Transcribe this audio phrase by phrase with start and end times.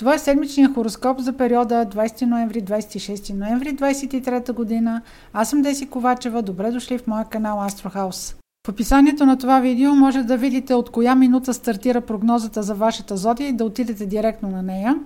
[0.00, 5.02] Това е седмичния хороскоп за периода 20 ноември 26 ноември 23 година.
[5.32, 6.42] Аз съм Деси Ковачева.
[6.42, 8.36] Добре дошли в моя канал House.
[8.66, 13.16] В описанието на това видео може да видите от коя минута стартира прогнозата за вашата
[13.16, 14.96] зодия и да отидете директно на нея.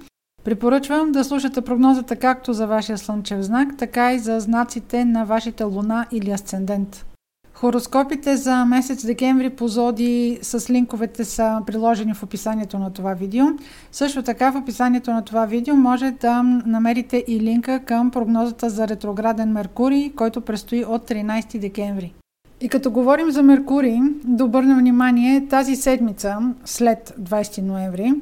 [0.45, 5.65] Препоръчвам да слушате прогнозата както за вашия слънчев знак, така и за знаците на вашите
[5.65, 7.07] луна или асцендент.
[7.55, 13.47] Хороскопите за месец декември по зоди с линковете са приложени в описанието на това видео.
[13.93, 18.89] Също така в описанието на това видео може да намерите и линка към прогнозата за
[18.89, 22.15] ретрограден Меркурий, който предстои от 13 декември.
[22.61, 28.13] И като говорим за Меркурий, да обърнем внимание тази седмица, след 20 ноември,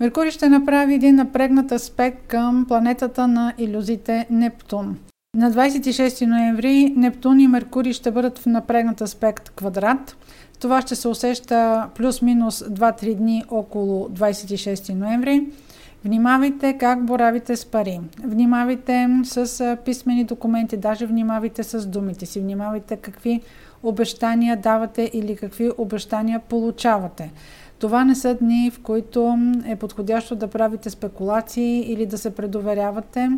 [0.00, 4.96] Меркурий ще направи един напрегнат аспект към планетата на иллюзите Нептун.
[5.36, 10.16] На 26 ноември Нептун и Меркурий ще бъдат в напрегнат аспект квадрат.
[10.60, 15.46] Това ще се усеща плюс-минус 2-3 дни около 26 ноември.
[16.04, 18.00] Внимавайте как боравите с пари.
[18.24, 22.40] Внимавайте с писмени документи, даже внимавайте с думите си.
[22.40, 23.40] Внимавайте какви
[23.82, 27.32] обещания давате или какви обещания получавате.
[27.78, 33.30] Това не са дни, в които е подходящо да правите спекулации или да се предоверявате.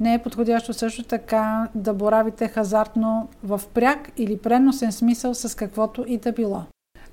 [0.00, 6.04] Не е подходящо също така да боравите хазартно в пряк или преносен смисъл с каквото
[6.08, 6.62] и да било.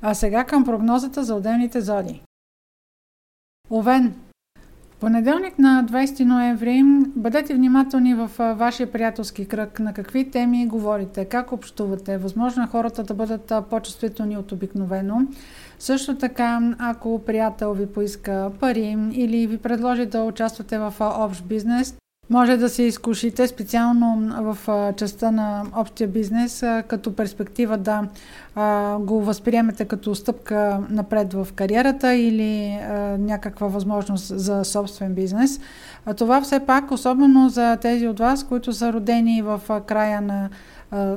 [0.02, 2.22] А сега към прогнозата за отделните зоди.
[3.72, 4.16] Овен.
[5.00, 6.81] Понеделник на 20 ноември
[7.16, 12.18] бъдете внимателни в вашия приятелски кръг на какви теми говорите, как общувате.
[12.18, 15.22] Възможно е хората да бъдат по-чувствителни от обикновено.
[15.80, 21.95] Също така, ако приятел ви поиска пари или ви предложи да участвате в общ бизнес,
[22.34, 24.58] може да се изкушите специално в
[24.98, 28.08] частта на общия бизнес, като перспектива да
[29.00, 32.80] го възприемете като стъпка напред в кариерата или
[33.20, 35.59] някаква възможност за собствен бизнес.
[36.17, 40.50] Това все пак, особено за тези от вас, които са родени в края на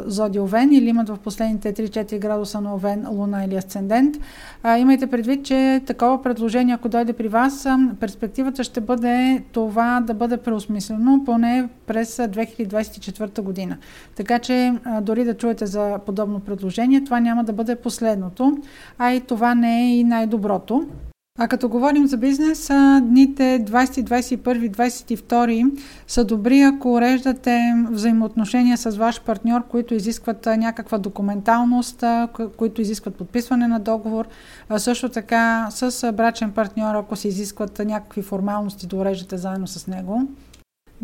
[0.06, 4.16] зоди Овен или имат в последните 3-4 градуса на Овен, Луна или Асцендент.
[4.62, 7.66] А, имайте предвид, че такова предложение, ако дойде при вас,
[8.00, 13.76] перспективата ще бъде това да бъде преосмислено поне през 2024 година.
[14.16, 18.58] Така че а, дори да чуете за подобно предложение, това няма да бъде последното,
[18.98, 20.86] а и това не е и най-доброто.
[21.38, 22.66] А като говорим за бизнес,
[23.02, 30.98] дните 20, 21, 22 са добри, ако уреждате взаимоотношения с ваш партньор, които изискват някаква
[30.98, 32.04] документалност,
[32.56, 34.28] които изискват подписване на договор.
[34.76, 40.28] Също така с брачен партньор, ако се изискват някакви формалности да уреждате заедно с него.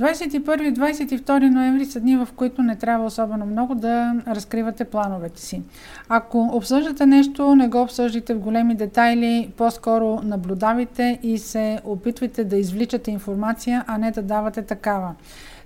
[0.01, 5.41] 21 и 22 ноември са дни, в които не трябва особено много да разкривате плановете
[5.41, 5.63] си.
[6.09, 12.57] Ако обсъждате нещо, не го обсъждайте в големи детайли, по-скоро наблюдавайте и се опитвайте да
[12.57, 15.15] извличате информация, а не да давате такава.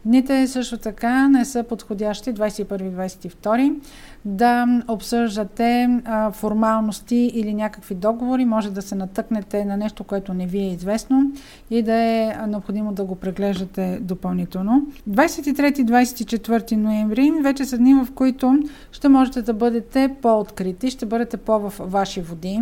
[0.07, 3.75] Дните също така не са подходящи 21-22
[4.25, 8.45] да обсъждате а, формалности или някакви договори.
[8.45, 11.33] Може да се натъкнете на нещо, което не ви е известно
[11.71, 14.87] и да е необходимо да го преглеждате допълнително.
[15.11, 18.59] 23-24 ноември вече са дни, в които
[18.93, 22.61] ще можете да бъдете по-открити, ще бъдете по-в ваши води.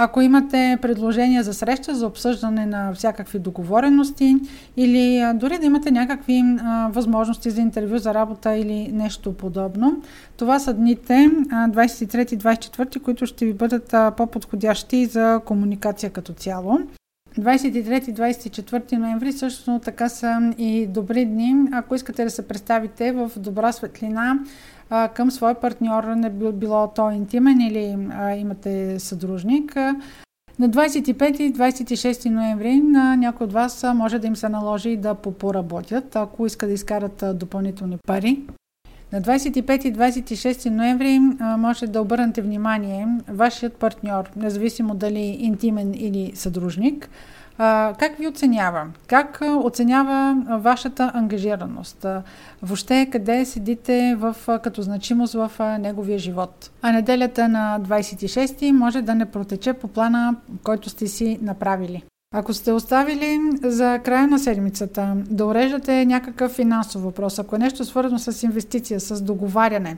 [0.00, 4.36] Ако имате предложения за среща, за обсъждане на всякакви договорености
[4.76, 10.02] или дори да имате някакви а, възможности за интервю, за работа или нещо подобно,
[10.36, 16.78] това са дните 23-24, които ще ви бъдат а, по-подходящи за комуникация като цяло.
[17.38, 23.72] 23-24 ноември също така са и добри дни, ако искате да се представите в добра
[23.72, 24.38] светлина
[24.90, 29.76] а, към свой партньор, не било то интимен или а, имате съдружник.
[30.58, 35.14] На 25 и 26 ноември на някои от вас може да им се наложи да
[35.14, 38.42] поработят, ако искат да изкарат допълнителни пари.
[39.12, 41.18] На 25 и 26 ноември
[41.58, 47.10] може да обърнете внимание вашият партньор, независимо дали интимен или съдружник,
[47.98, 48.86] как ви оценява?
[49.06, 52.06] Как оценява вашата ангажираност?
[52.62, 55.50] Въобще къде седите в, като значимост в
[55.80, 56.70] неговия живот?
[56.82, 62.02] А неделята на 26 може да не протече по плана, който сте си направили.
[62.34, 67.84] Ако сте оставили за края на седмицата да уреждате някакъв финансов въпрос, ако е нещо
[67.84, 69.96] свързано с инвестиция, с договаряне,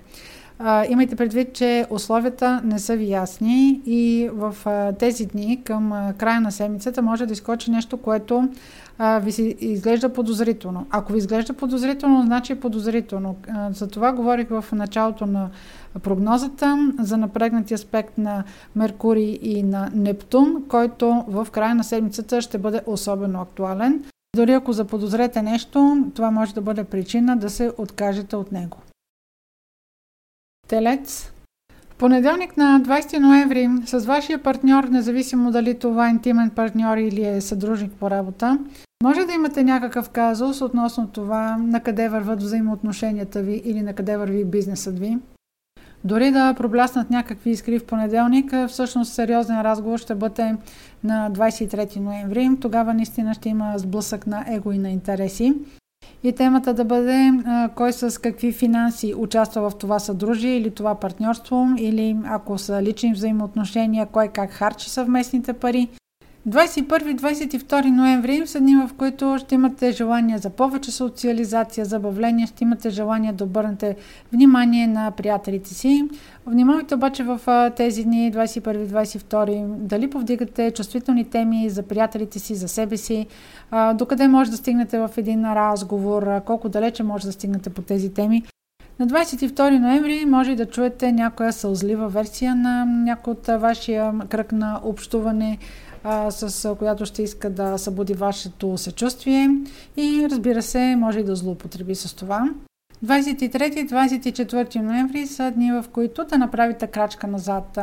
[0.62, 5.92] а, имайте предвид, че условията не са ви ясни и в а, тези дни към
[5.92, 8.48] а, края на седмицата може да изкочи нещо, което
[8.98, 10.86] а, ви си изглежда подозрително.
[10.90, 13.36] Ако ви изглежда подозрително, значи е подозрително.
[13.48, 15.48] А, за това говорих в началото на
[16.02, 18.44] прогнозата за напрегнати аспект на
[18.76, 24.04] Меркурий и на Нептун, който в края на седмицата ще бъде особено актуален.
[24.36, 28.76] Дори ако заподозрете нещо, това може да бъде причина да се откажете от него.
[30.70, 31.32] Телец.
[31.98, 37.40] Понеделник на 20 ноември с вашия партньор, независимо дали това е интимен партньор или е
[37.40, 38.58] съдружник по работа,
[39.02, 44.16] може да имате някакъв казус относно това на къде върват взаимоотношенията ви или на къде
[44.16, 45.18] върви бизнесът ви.
[46.04, 50.56] Дори да пробляснат някакви искри в понеделник, всъщност сериозен разговор ще бъде
[51.04, 52.50] на 23 ноември.
[52.60, 55.54] Тогава наистина ще има сблъсък на его и на интереси.
[56.22, 60.94] И темата да бъде а, кой с какви финанси участва в това съдружие или това
[60.94, 65.88] партньорство, или ако са лични взаимоотношения, кой как харчи съвместните пари,
[66.50, 72.90] 21-22 ноември са дни, в които ще имате желание за повече социализация, забавление, ще имате
[72.90, 73.96] желание да обърнете
[74.32, 76.08] внимание на приятелите си.
[76.46, 77.40] Внимавайте обаче в
[77.76, 83.26] тези дни, 21-22, дали повдигате чувствителни теми за приятелите си, за себе си,
[83.94, 88.42] докъде може да стигнете в един разговор, колко далече може да стигнете по тези теми.
[88.98, 94.80] На 22 ноември може да чуете някоя сълзлива версия на някой от вашия кръг на
[94.84, 95.58] общуване,
[96.04, 99.48] а, с която ще иска да събуди вашето съчувствие
[99.96, 102.48] и разбира се, може и да злоупотреби с това.
[103.04, 107.78] 23-24 ноември са дни, в които да направите крачка назад.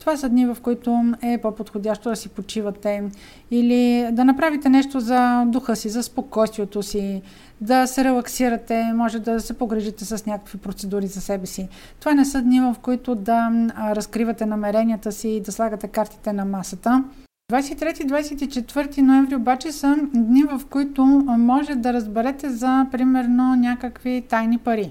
[0.00, 3.02] Това са дни, в които е по-подходящо да си почивате
[3.50, 7.22] или да направите нещо за духа си, за спокойствието си,
[7.60, 11.68] да се релаксирате, може да се погрежите с някакви процедури за себе си.
[12.00, 16.44] Това не са дни, в които да разкривате намеренията си и да слагате картите на
[16.44, 17.04] масата.
[17.52, 21.04] 23-24 ноември обаче са дни, в които
[21.38, 24.90] може да разберете за, примерно, някакви тайни пари.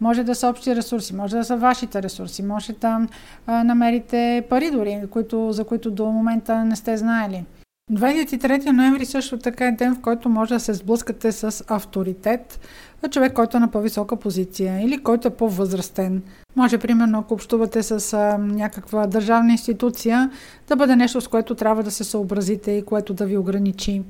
[0.00, 3.06] Може да са общи ресурси, може да са вашите ресурси, може да
[3.46, 7.44] а, намерите пари дори, които, за които до момента не сте знаели.
[7.92, 12.60] 23 ноември също така е ден, в който може да се сблъскате с авторитет,
[13.08, 16.22] човек, който е на по-висока позиция или който е по-възрастен.
[16.56, 20.30] Може, примерно, ако общувате с а, някаква държавна институция,
[20.68, 24.02] да бъде нещо, с което трябва да се съобразите и което да ви ограничи.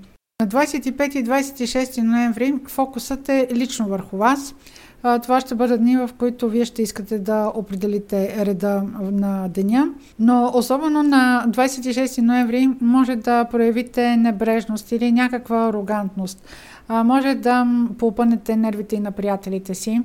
[0.42, 4.54] На 25 и 26 ноември фокусът е лично върху вас.
[5.22, 8.82] Това ще бъдат дни, в които вие ще искате да определите реда
[9.12, 9.88] на деня.
[10.18, 16.44] Но особено на 26 ноември може да проявите небрежност или някаква арогантност.
[16.88, 17.66] Може да
[17.98, 20.02] попънете нервите и на приятелите си.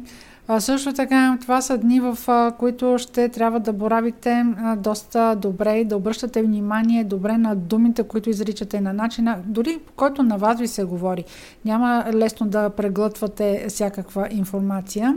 [0.51, 5.35] А, също така, това са дни, в а, които ще трябва да боравите а, доста
[5.35, 10.37] добре и да обръщате внимание добре на думите, които изричате на начина, дори който на
[10.37, 11.23] вас ви се говори.
[11.65, 15.15] Няма лесно да преглътвате всякаква информация.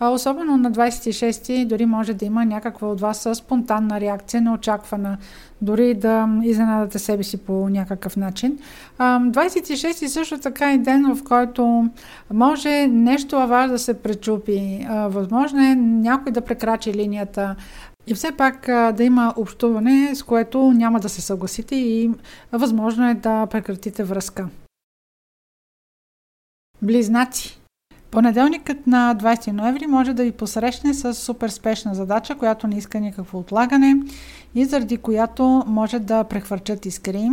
[0.00, 5.18] Особено на 26-ти дори може да има някаква от вас спонтанна реакция, неочаквана,
[5.62, 8.58] дори да изненадате себе си по някакъв начин.
[8.98, 11.88] 26-ти също така е ден, в който
[12.32, 14.86] може нещо във вас да се пречупи.
[14.90, 17.56] Възможно е някой да прекрачи линията,
[18.06, 22.10] и все пак да има общуване, с което няма да се съгласите и
[22.52, 24.48] възможно е да прекратите връзка.
[26.82, 27.60] Близнаци.
[28.14, 33.00] Понеделникът на 20 ноември може да ви посрещне с супер спешна задача, която не иска
[33.00, 33.96] никакво отлагане
[34.54, 37.30] и заради която може да прехвърчат искри.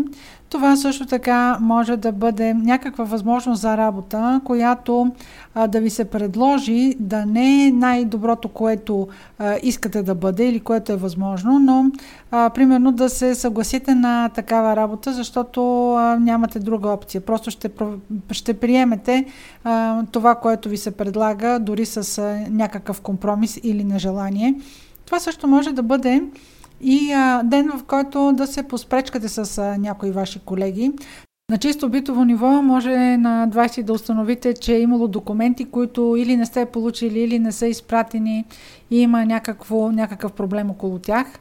[0.51, 5.12] Това също така може да бъде някаква възможност за работа, която
[5.55, 9.08] а, да ви се предложи да не е най-доброто, което
[9.39, 11.91] а, искате да бъде или което е възможно, но
[12.31, 17.22] а, примерно да се съгласите на такава работа, защото а, нямате друга опция.
[17.22, 17.70] Просто ще,
[18.31, 19.25] ще приемете
[19.63, 24.55] а, това, което ви се предлага, дори с а, някакъв компромис или нежелание.
[25.05, 26.24] Това също може да бъде
[26.83, 30.91] и а, ден, в който да се поспречкате с а, някои ваши колеги.
[31.51, 36.38] На чисто битово ниво може на 20 да установите, че е имало документи, които или
[36.38, 38.45] не сте получили, или не са изпратени
[38.91, 41.39] и има някакво, някакъв проблем около тях.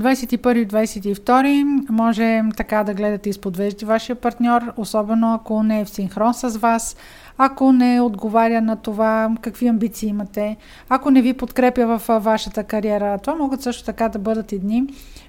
[0.00, 6.34] 21-22 може така да гледате изпод вежди вашия партньор, особено ако не е в синхрон
[6.34, 6.96] с вас,
[7.38, 10.56] ако не отговаря на това какви амбиции имате,
[10.88, 13.18] ако не ви подкрепя в вашата кариера.
[13.18, 14.84] Това могат също така да бъдат и дни,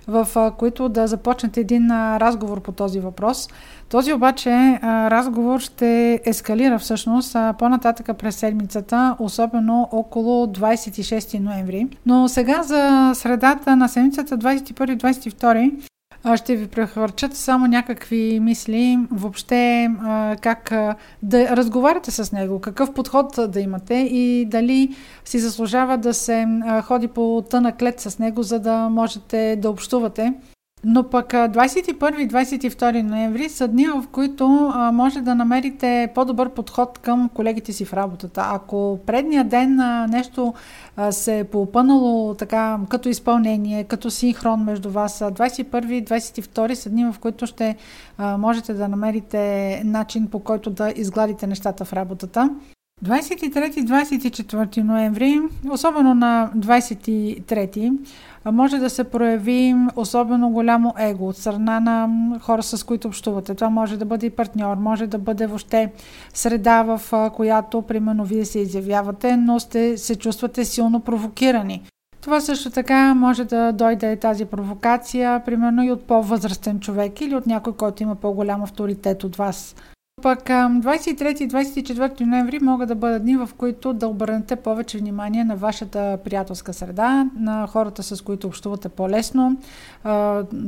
[0.08, 3.50] в които да започнете един разговор по този въпрос.
[3.90, 11.88] Този обаче разговор ще ескалира всъщност по-нататъка през седмицата, особено около 26 ноември.
[12.06, 15.72] Но сега за средата на седмицата 21-22
[16.36, 19.90] ще ви прехвърчат само някакви мисли, въобще
[20.42, 20.74] как
[21.24, 26.48] да разговаряте с него, какъв подход да имате и дали си заслужава да се
[26.84, 30.34] ходи по тънък лед с него, за да можете да общувате.
[30.86, 34.48] Но пък 21 и 22 ноември са дни, в които
[34.94, 38.50] може да намерите по-добър подход към колегите си в работата.
[38.52, 39.76] Ако предния ден
[40.10, 40.54] нещо
[41.12, 47.06] се е поопънало така като изпълнение, като синхрон между вас, 21 и 22 са дни,
[47.06, 47.76] в които ще
[48.20, 52.50] можете да намерите начин по който да изгладите нещата в работата.
[53.04, 57.98] 23-24 ноември, особено на 23
[58.52, 63.56] може да се прояви особено голямо его от страна на хора, с които общувате.
[63.56, 65.92] Това може да бъде и партньор, може да бъде въобще
[66.34, 71.82] среда, в която, примерно, вие се изявявате, но сте, се чувствате силно провокирани.
[72.22, 77.48] Това също така може да дойде тази провокация, примерно и от по-възрастен човек или от
[77.48, 79.76] някой, който има по-голям авторитет от вас.
[80.24, 85.44] Пък 23 и 24 ноември могат да бъдат дни, в които да обърнете повече внимание
[85.44, 89.58] на вашата приятелска среда, на хората, с които общувате по-лесно.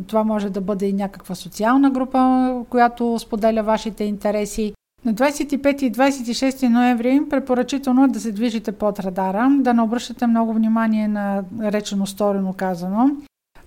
[0.07, 4.73] Това може да бъде и някаква социална група, която споделя вашите интереси.
[5.05, 10.27] На 25 и 26 ноември препоръчително е да се движите под радара, да не обръщате
[10.27, 13.09] много внимание на речено сторено казано.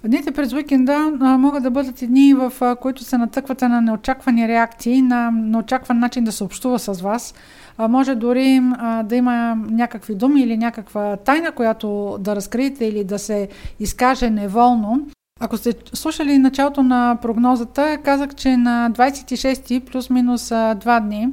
[0.05, 4.49] Дните през уикенда а, могат да бъдат дни, в а, които се натъквате на неочаквани
[4.49, 7.35] реакции, на неочакван начин да се общува с вас.
[7.78, 13.05] А, може дори а, да има някакви думи или някаква тайна, която да разкриете или
[13.05, 13.49] да се
[13.81, 15.07] изкаже неволно.
[15.40, 21.28] Ако сте слушали началото на прогнозата, казах, че на 26 плюс-минус 2 дни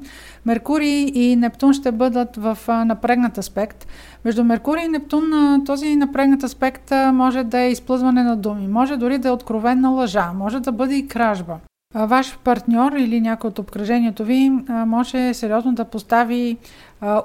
[0.45, 3.87] Меркурий и Нептун ще бъдат в напрегнат аспект.
[4.25, 5.23] Между Меркурий и Нептун
[5.65, 10.31] този напрегнат аспект може да е изплъзване на думи, може дори да е откровенна лъжа,
[10.35, 11.57] може да бъде и кражба.
[11.93, 16.57] Ваш партньор или някой от обкръжението ви може сериозно да постави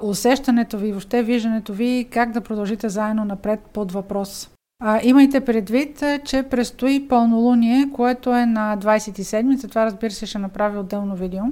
[0.01, 4.49] усещането ви, въобще виждането ви как да продължите заедно напред под въпрос.
[4.83, 10.39] А, имайте предвид, че предстои пълнолуние, което е на 27 за това разбира се ще
[10.39, 11.43] направя отделно видео.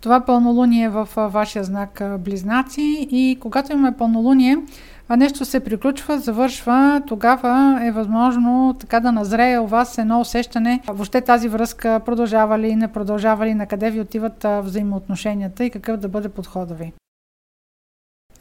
[0.00, 4.56] Това пълнолуние е в вашия знак Близнаци и когато имаме пълнолуние,
[5.10, 11.20] нещо се приключва, завършва, тогава е възможно така да назрее у вас едно усещане, въобще
[11.20, 16.08] тази връзка продължава ли, не продължава ли, на къде ви отиват взаимоотношенията и какъв да
[16.08, 16.92] бъде подхода ви.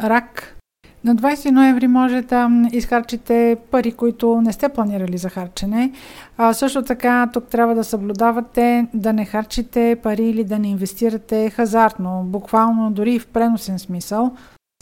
[0.02, 0.56] Рак.
[1.04, 5.92] На 20 ноември може да изхарчите пари, които не сте планирали за харчене.
[6.38, 11.50] А, също така, тук трябва да съблюдавате да не харчите пари или да не инвестирате
[11.50, 14.32] хазартно, буквално дори в преносен смисъл.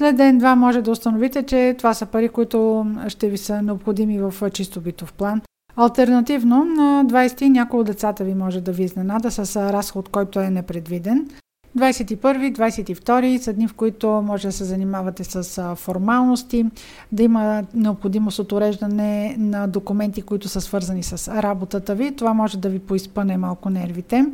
[0.01, 4.49] След ден-два може да установите, че това са пари, които ще ви са необходими в
[4.51, 5.41] чисто битов план.
[5.75, 10.49] Альтернативно, на 20 някои от децата ви може да ви изненада с разход, който е
[10.49, 11.29] непредвиден.
[11.77, 16.65] 21, 22 са дни, в които може да се занимавате с формалности,
[17.11, 22.15] да има необходимост от уреждане на документи, които са свързани с работата ви.
[22.15, 24.25] Това може да ви поизпъне малко нервите.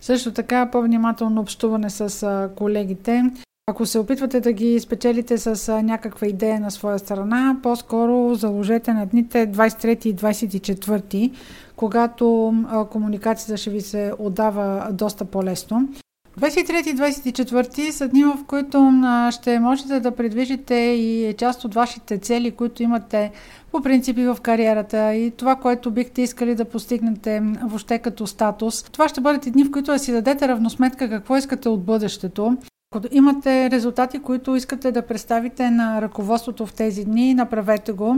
[0.00, 3.30] Също така по-внимателно общуване с колегите.
[3.70, 9.06] Ако се опитвате да ги спечелите с някаква идея на своя страна, по-скоро заложете на
[9.06, 11.32] дните 23 и 24,
[11.76, 12.54] когато
[12.90, 15.88] комуникацията ще ви се отдава доста по-лесно.
[16.38, 18.92] 23 и 24 са дни, в които
[19.30, 23.30] ще можете да предвижите и част от вашите цели, които имате
[23.72, 28.82] по принципи в кариерата и това, което бихте искали да постигнете въобще като статус.
[28.82, 32.56] Това ще бъдат дни, в които да си дадете равносметка какво искате от бъдещето.
[32.94, 38.16] Ако имате резултати, които искате да представите на ръководството в тези дни, направете го.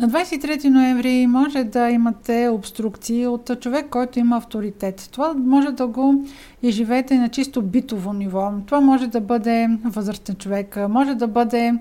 [0.00, 5.08] На 23 ноември може да имате обструкции от човек, който има авторитет.
[5.12, 6.24] Това може да го
[6.62, 8.52] изживеете на чисто битово ниво.
[8.66, 11.74] Това може да бъде възрастен човек, може да бъде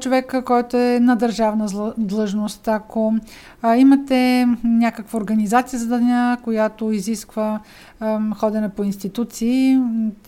[0.00, 2.68] човек, който е на държавна длъжност.
[2.68, 3.14] Ако
[3.76, 7.60] имате някаква организация за деня, която изисква
[8.36, 9.80] ходене по институции,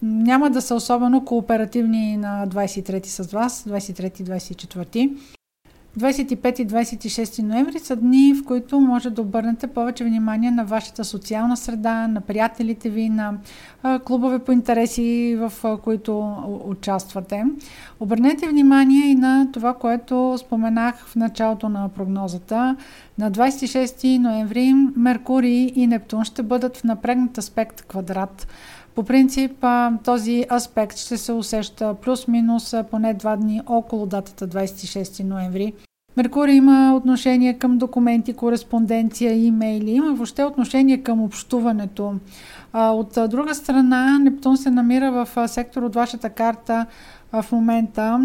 [0.02, 5.16] няма да са особено кооперативни на 23 с вас, 23-24.
[5.98, 11.04] 25 и 26 ноември са дни, в които може да обърнете повече внимание на вашата
[11.04, 13.34] социална среда, на приятелите ви, на
[14.04, 17.44] клубове по интереси, в които участвате.
[18.00, 22.76] Обърнете внимание и на това, което споменах в началото на прогнозата.
[23.18, 28.48] На 26 ноември Меркурий и Нептун ще бъдат в напрегнат аспект квадрат.
[28.94, 29.64] По принцип
[30.04, 35.72] този аспект ще се усеща плюс-минус поне два дни около датата 26 ноември.
[36.16, 42.14] Меркурий има отношение към документи, кореспонденция, имейли, има въобще отношение към общуването.
[42.74, 46.86] От друга страна, Нептун се намира в сектор от вашата карта
[47.32, 48.20] в момента,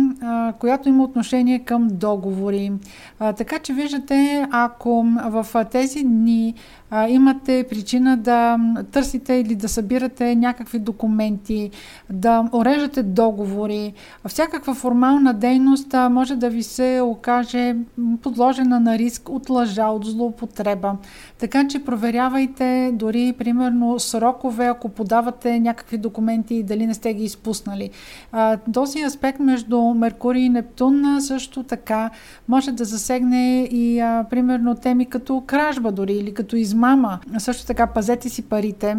[0.60, 2.72] която има отношение към договори.
[3.20, 6.54] Така че виждате, ако в тези дни
[6.90, 8.60] а, имате причина да
[8.92, 11.72] търсите или да събирате някакви документи,
[12.10, 13.94] да орежате договори,
[14.28, 17.76] всякаква формална дейност а, може да ви се окаже
[18.22, 20.96] подложена на риск от лъжа, от злоупотреба.
[21.38, 27.24] Така че проверявайте дори, примерно, срокове, ако подавате някакви документи и дали не сте ги
[27.24, 27.90] изпуснали.
[28.32, 32.10] А, този аспект между Меркурий и Нептун също така
[32.48, 37.20] може да засегне и, а, примерно, теми като кражба дори или като измама измама.
[37.38, 38.98] Също така пазете си парите.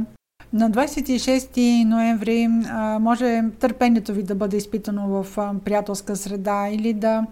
[0.52, 6.92] На 26 ноември а, може търпението ви да бъде изпитано в а, приятелска среда или
[6.92, 7.26] да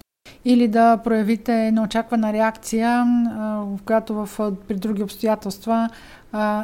[0.45, 5.89] или да проявите неочаквана реакция, а, в която в, при други обстоятелства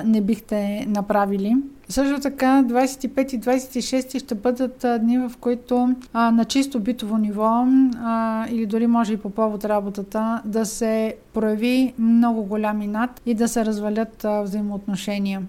[0.05, 1.57] не бихте направили.
[1.93, 7.67] Също така 25 и 26 ще бъдат дни, в които а, на чисто битово ниво
[7.97, 13.35] а, или дори може и по повод работата да се прояви много голям инат и
[13.35, 15.43] да се развалят а, взаимоотношения.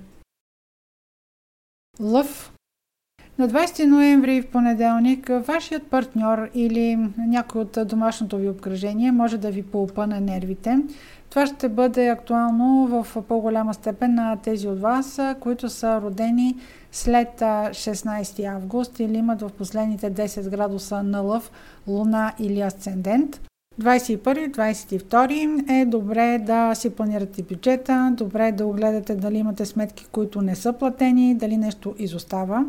[1.99, 2.53] Лъв
[3.37, 9.51] на 20 ноември в понеделник вашият партньор или някой от домашното ви обкръжение може да
[9.51, 10.79] ви поупъне нервите.
[11.29, 16.55] Това ще бъде актуално в по-голяма степен на тези от вас, които са родени
[16.91, 21.51] след 16 август или имат в последните 10 градуса на лъв,
[21.87, 23.41] луна или асцендент.
[23.81, 30.55] 21-22 е добре да си планирате бюджета, добре да огледате дали имате сметки, които не
[30.55, 32.65] са платени, дали нещо изостава.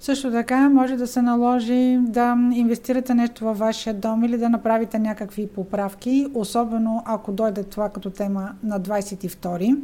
[0.00, 4.98] Също така може да се наложи да инвестирате нещо във вашия дом или да направите
[4.98, 9.78] някакви поправки, особено ако дойде това като тема на 22.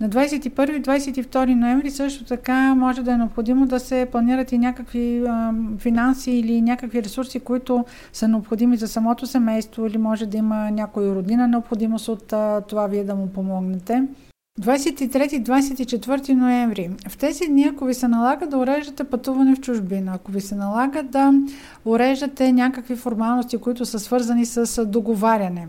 [0.00, 5.54] На 21-22 ноември също така може да е необходимо да се планират и някакви а,
[5.78, 11.14] финанси или някакви ресурси, които са необходими за самото семейство или може да има някой
[11.14, 14.02] родина необходимост от а, това вие да му помогнете.
[14.60, 16.90] 23-24 ноември.
[17.08, 20.54] В тези дни, ако ви се налага да уреждате пътуване в чужбина, ако ви се
[20.54, 21.32] налага да
[21.84, 25.68] уреждате някакви формалности, които са свързани с договаряне,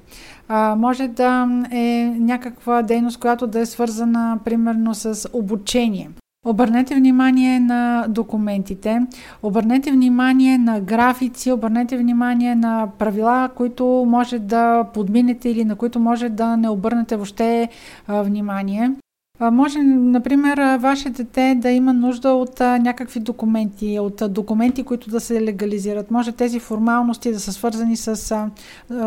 [0.77, 6.09] може да е някаква дейност, която да е свързана примерно с обучение.
[6.45, 9.01] Обърнете внимание на документите,
[9.43, 15.99] обърнете внимание на графици, обърнете внимание на правила, които може да подминете или на които
[15.99, 17.69] може да не обърнете въобще
[18.07, 18.91] внимание.
[19.39, 25.41] Може, например, ваше дете да има нужда от някакви документи, от документи, които да се
[25.41, 26.11] легализират.
[26.11, 28.35] Може тези формалности да са свързани с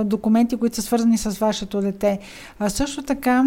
[0.05, 2.19] документи, които са свързани с вашето дете.
[2.69, 3.45] Също така,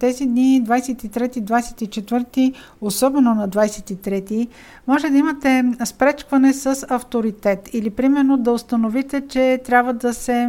[0.00, 4.48] тези дни 23-24, особено на 23,
[4.86, 10.48] може да имате спречкване с авторитет или примерно да установите, че трябва да се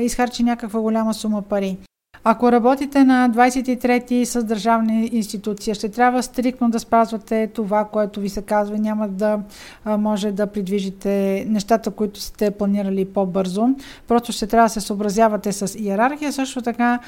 [0.00, 1.78] изхарчи някаква голяма сума пари.
[2.24, 8.28] Ако работите на 23-ти с държавна институция, ще трябва стрикно да спазвате това, което ви
[8.28, 8.78] се казва.
[8.78, 9.40] Няма да
[9.86, 13.68] може да придвижите нещата, които сте планирали по-бързо.
[14.08, 16.32] Просто ще трябва да се съобразявате с иерархия.
[16.32, 16.98] Също така,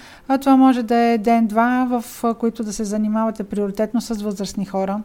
[0.41, 5.03] това може да е ден-два, в които да се занимавате приоритетно с възрастни хора.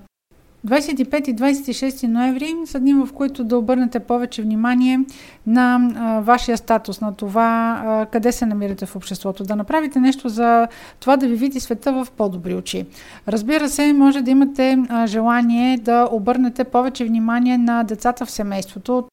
[0.68, 5.00] 25 и 26 ноември са дни, в които да обърнете повече внимание
[5.48, 10.30] на а, вашия статус, на това а, къде се намирате в обществото, да направите нещо
[10.30, 10.68] за
[11.00, 12.86] това да ви види света в по-добри очи.
[13.28, 19.04] Разбира се, може да имате а, желание да обърнете повече внимание на децата в семейството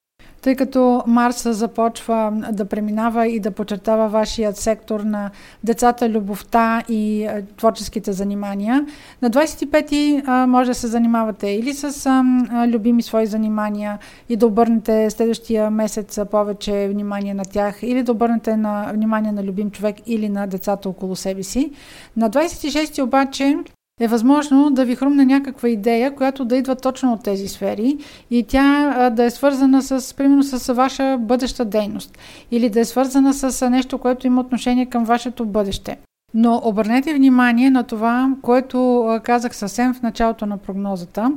[0.43, 5.31] тъй като Марс започва да преминава и да подчертава вашият сектор на
[5.65, 8.87] децата, любовта и творческите занимания.
[9.23, 12.25] На 25-ти може да се занимавате или с
[12.69, 18.57] любими свои занимания и да обърнете следващия месец повече внимание на тях, или да обърнете
[18.57, 21.73] на внимание на любим човек или на децата около себе си.
[22.17, 23.57] На 26-ти обаче
[24.01, 27.99] е възможно да ви хрумне някаква идея, която да идва точно от тези сфери
[28.31, 32.19] и тя да е свързана с, примерно, с ваша бъдеща дейност
[32.51, 35.97] или да е свързана с нещо, което има отношение към вашето бъдеще.
[36.35, 41.33] Но обърнете внимание на това, което казах съвсем в началото на прогнозата.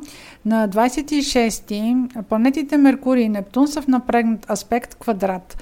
[0.46, 1.96] На 26-ти
[2.30, 5.58] планетите Меркурий и Нептун са в напрегнат аспект квадрат.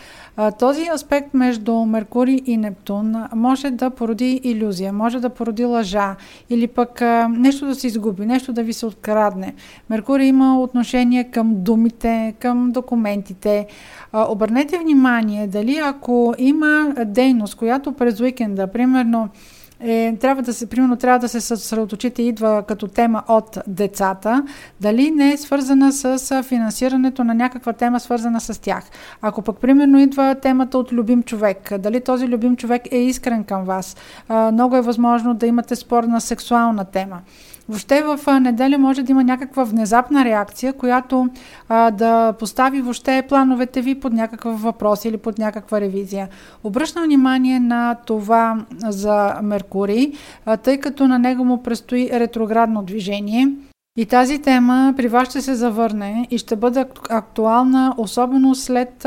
[0.59, 6.15] Този аспект между Меркурий и Нептун може да породи иллюзия, може да породи лъжа
[6.49, 9.53] или пък нещо да се изгуби, нещо да ви се открадне.
[9.89, 13.67] Меркурий има отношение към думите, към документите.
[14.13, 19.29] Обърнете внимание дали ако има дейност, която през уикенда, примерно,
[19.79, 24.43] е, трябва да се, примерно, трябва да се съсредоточите, идва като тема от децата,
[24.81, 28.83] дали не е свързана с финансирането на някаква тема, свързана с тях.
[29.21, 33.63] Ако пък, примерно, идва темата от любим човек, дали този любим човек е искрен към
[33.63, 33.97] вас,
[34.29, 37.19] много е възможно да имате спор на сексуална тема.
[37.69, 41.29] Въобще в неделя може да има някаква внезапна реакция, която
[41.69, 46.29] а, да постави въобще плановете ви под някакъв въпрос или под някаква ревизия.
[46.63, 50.11] Обръщам внимание на това за Меркурий,
[50.45, 53.49] а, тъй като на него му предстои ретроградно движение.
[53.97, 59.03] И тази тема при вас ще се завърне и ще бъде актуална, особено след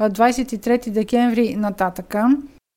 [0.00, 2.28] 23 декември нататъка.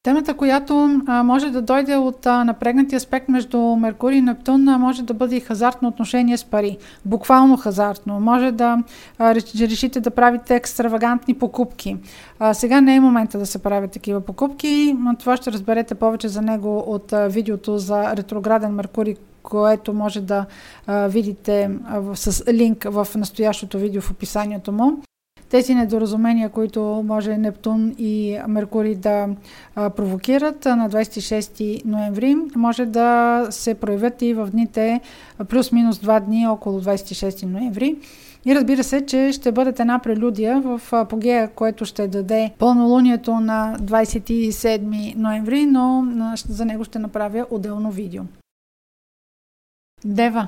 [0.05, 4.77] Темата, която а, може да дойде от а, напрегнатия аспект между Меркурий и Нептун, а,
[4.77, 6.77] може да бъде и хазартно отношение с пари.
[7.05, 8.19] Буквално хазартно.
[8.19, 8.83] Може да
[9.17, 11.97] а, решите да правите екстравагантни покупки.
[12.39, 14.97] А, сега не е момента да се правят такива покупки.
[15.19, 20.45] Това ще разберете повече за него от а, видеото за ретрограден Меркурий, което може да
[20.87, 24.97] а, видите а, с линк в настоящото видео в описанието му
[25.49, 29.27] тези недоразумения, които може Нептун и Меркурий да
[29.75, 35.01] провокират на 26 ноември, може да се проявят и в дните
[35.49, 37.95] плюс-минус 2 дни около 26 ноември.
[38.45, 43.77] И разбира се, че ще бъдат една прелюдия в апогея, което ще даде пълнолунието на
[43.81, 46.03] 27 ноември, но
[46.35, 48.23] за него ще направя отделно видео.
[50.05, 50.47] Дева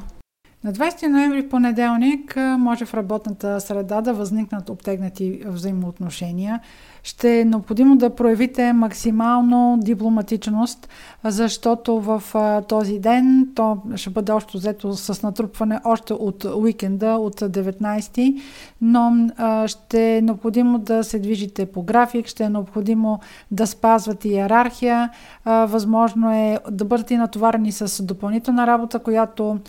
[0.63, 6.59] на 20 ноември понеделник може в работната среда да възникнат обтегнати взаимоотношения.
[7.07, 10.89] Ще е необходимо да проявите максимално дипломатичност,
[11.23, 12.23] защото в
[12.67, 18.41] този ден то ще бъде още взето с натрупване още от уикенда, от 19
[18.81, 19.29] но
[19.67, 23.19] ще е необходимо да се движите по график, ще е необходимо
[23.51, 25.09] да спазвате иерархия.
[25.45, 29.59] Възможно е да бъдете натоварени с допълнителна работа, която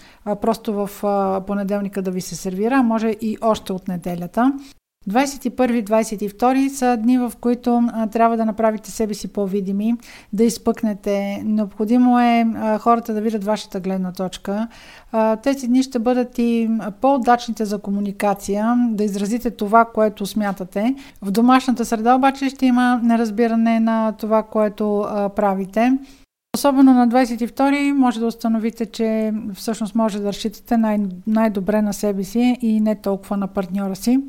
[0.41, 0.91] просто в
[1.47, 4.53] понеделника да ви се сервира, може и още от неделята.
[5.09, 9.95] 21-22 са дни, в които а, трябва да направите себе си по-видими,
[10.33, 11.43] да изпъкнете.
[11.45, 14.69] Необходимо е а, хората да видят вашата гледна точка.
[15.13, 20.95] А, тези дни ще бъдат и по-удачните за комуникация, да изразите това, което смятате.
[21.23, 25.99] В домашната среда обаче ще има неразбиране на това, което а, правите.
[26.57, 32.25] Особено на 22 може да установите, че всъщност може да разчитате най- най-добре на себе
[32.25, 34.21] си и не толкова на партньора си.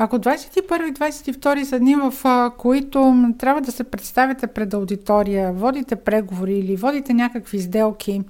[0.00, 2.12] Ако 21 и 22 са дни, в
[2.58, 8.22] които трябва да се представите пред аудитория, водите преговори или водите някакви сделки,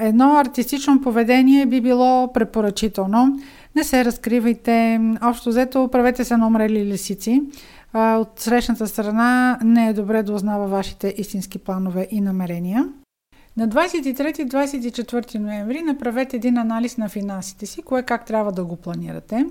[0.00, 3.38] едно артистично поведение би било препоръчително.
[3.76, 7.42] Не се разкривайте, общо взето правете се на умрели лисици.
[7.94, 12.88] От срещната страна не е добре да узнава вашите истински планове и намерения.
[13.56, 19.46] На 23-24 ноември направете един анализ на финансите си, кое как трябва да го планирате.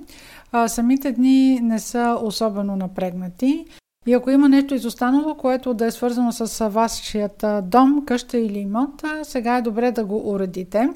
[0.52, 3.66] А, самите дни не са особено напрегнати.
[4.08, 9.04] И ако има нещо изостанало, което да е свързано с вашият дом, къща или имот,
[9.24, 10.90] сега е добре да го уредите.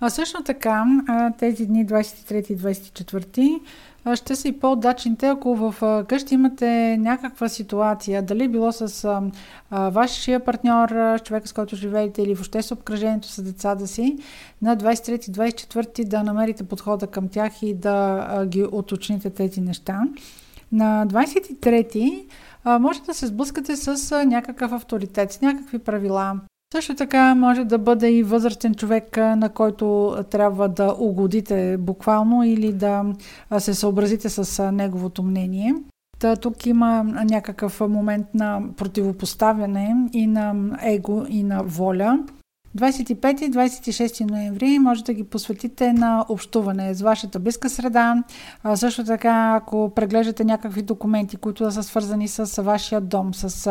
[0.00, 0.84] А също така,
[1.38, 3.60] тези дни 23-24
[4.14, 9.04] ще са и по-удачните, ако в къщи имате някаква ситуация, дали било с
[9.70, 14.16] а, вашия партньор, с човека с който живеете или въобще с обкръжението с децата си,
[14.62, 20.02] на 23-24 да намерите подхода към тях и да а, ги уточните тези неща.
[20.72, 22.24] На 23
[22.64, 26.40] а, може да се сблъскате с а, някакъв авторитет, с някакви правила,
[26.72, 32.72] също така може да бъде и възрастен човек, на който трябва да угодите буквално или
[32.72, 33.04] да
[33.58, 35.74] се съобразите с неговото мнение.
[36.18, 42.18] Та, тук има някакъв момент на противопоставяне и на его, и на воля.
[42.78, 48.24] 25-26 ноември може да ги посветите на общуване с вашата близка среда.
[48.62, 53.66] А, също така, ако преглеждате някакви документи, които да са свързани с вашия дом, с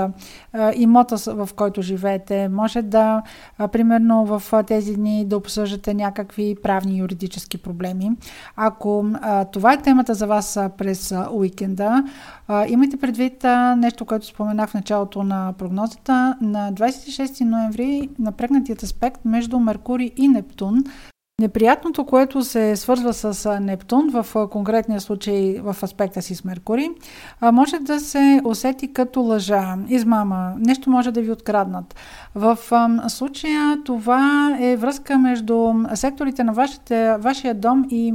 [0.53, 3.21] а, имота, в който живеете, може да,
[3.57, 8.11] а, примерно в тези дни, да обсъждате някакви правни юридически проблеми.
[8.55, 12.03] Ако а, това е темата за вас през уикенда,
[12.47, 16.37] а, имайте предвид а, нещо, което споменах в началото на прогнозата.
[16.41, 20.83] На 26 ноември напрегнатият аспект между Меркурий и Нептун
[21.41, 26.87] Неприятното, което се свързва с Нептун, в конкретния случай в аспекта си с Меркурий,
[27.53, 31.95] може да се усети като лъжа, измама, нещо може да ви откраднат.
[32.35, 32.57] В
[33.07, 38.13] случая това е връзка между секторите на вашите, вашия дом и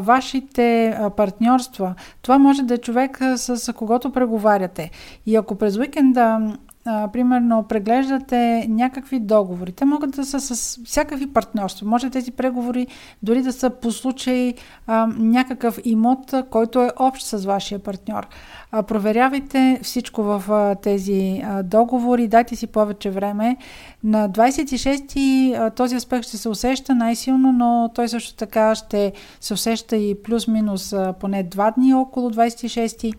[0.00, 1.94] вашите партньорства.
[2.22, 4.90] Това може да е човек с когото преговаряте.
[5.26, 6.52] И ако през уикенда
[6.88, 9.72] а, примерно, преглеждате някакви договори.
[9.72, 11.86] Те могат да са с всякакви партньорства.
[11.86, 12.86] Може тези преговори
[13.22, 14.54] дори да са по случай
[14.86, 18.26] а, някакъв имот, който е общ с вашия партньор.
[18.72, 23.56] А, проверявайте всичко в а, тези а, договори, дайте си повече време.
[24.04, 29.54] На 26-ти а, този аспект ще се усеща най-силно, но той също така ще се
[29.54, 33.12] усеща и плюс-минус а, поне два дни около 26-ти.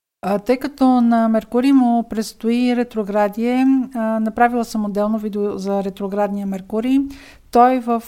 [0.45, 3.65] Тъй като на Меркурий му предстои ретроградие,
[4.21, 6.99] направила съм отделно видео за ретроградния Меркурий.
[7.51, 8.03] Той в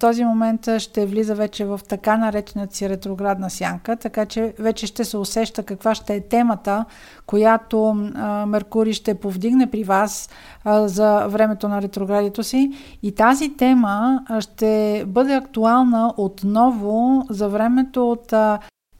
[0.00, 5.04] този момент ще влиза вече в така наречената си ретроградна сянка, така че вече ще
[5.04, 6.84] се усеща каква ще е темата,
[7.26, 10.30] която а, Меркурий ще повдигне при вас
[10.84, 12.72] за времето на ретроградието си.
[13.02, 18.34] И тази тема ще бъде актуална отново за времето от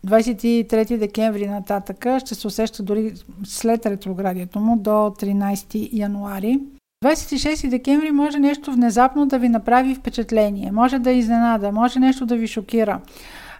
[0.06, 3.12] 23 декември нататък ще се усеща дори
[3.44, 6.60] след ретроградието му до 13 януари.
[7.04, 12.36] 26 декември може нещо внезапно да ви направи впечатление, може да изненада, може нещо да
[12.36, 13.00] ви шокира.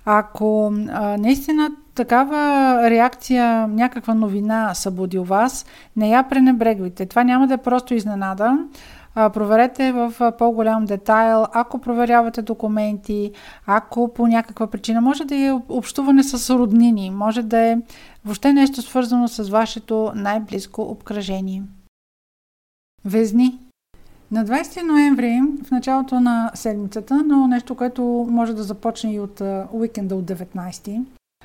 [0.04, 7.06] Ако а, наистина такава реакция, някаква новина събуди у вас, не я пренебрегвайте.
[7.06, 8.58] Това няма да е просто изненада
[9.16, 13.32] проверете в по-голям детайл, ако проверявате документи,
[13.66, 17.78] ако по някаква причина, може да е общуване с роднини, може да е
[18.24, 21.62] въобще нещо свързано с вашето най-близко обкръжение.
[23.04, 23.58] Везни.
[24.30, 29.42] На 20 ноември, в началото на седмицата, но нещо, което може да започне и от
[29.72, 31.04] уикенда от 19,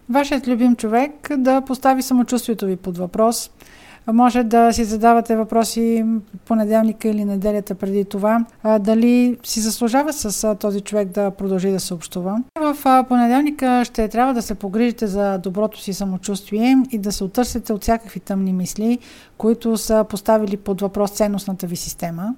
[0.10, 3.52] вашият любим човек да постави самочувствието ви под въпрос–
[4.08, 6.06] може да си задавате въпроси
[6.46, 8.46] понеделника или неделята преди това,
[8.80, 12.44] дали си заслужава с този човек да продължи да се общува.
[12.60, 17.74] В понеделника ще трябва да се погрижите за доброто си самочувствие и да се отърсите
[17.74, 19.00] от всякакви тъмни мисли,
[19.38, 22.36] които са поставили под въпрос ценностната ви система.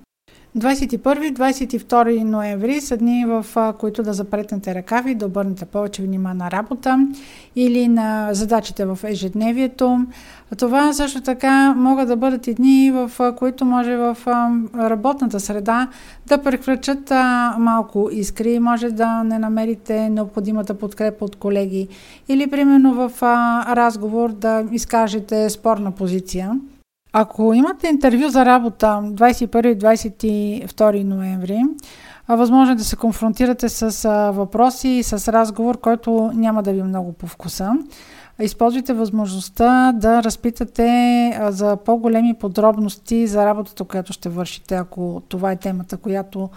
[0.57, 3.45] 21-22 ноември са дни, в
[3.79, 7.07] които да запретнете ръкави, да обърнете повече внимание на работа
[7.55, 10.05] или на задачите в ежедневието.
[10.57, 14.17] Това също така могат да бъдат и дни, в които може в
[14.75, 15.87] работната среда
[16.27, 17.11] да прекръчат
[17.57, 21.87] малко искри, може да не намерите необходимата подкрепа от колеги
[22.27, 23.21] или примерно в
[23.75, 26.59] разговор да изкажете спорна позиция.
[27.15, 31.61] Ако имате интервю за работа 21-22 ноември,
[32.27, 36.83] възможно е да се конфронтирате с въпроси и с разговор, който няма да ви е
[36.83, 37.71] много по вкуса.
[38.39, 45.55] Използвайте възможността да разпитате за по-големи подробности за работата, която ще вършите, ако това е
[45.55, 46.49] темата, която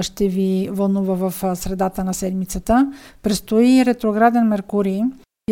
[0.00, 2.92] ще ви вълнува в средата на седмицата.
[3.22, 5.02] Престои ретрограден Меркурий,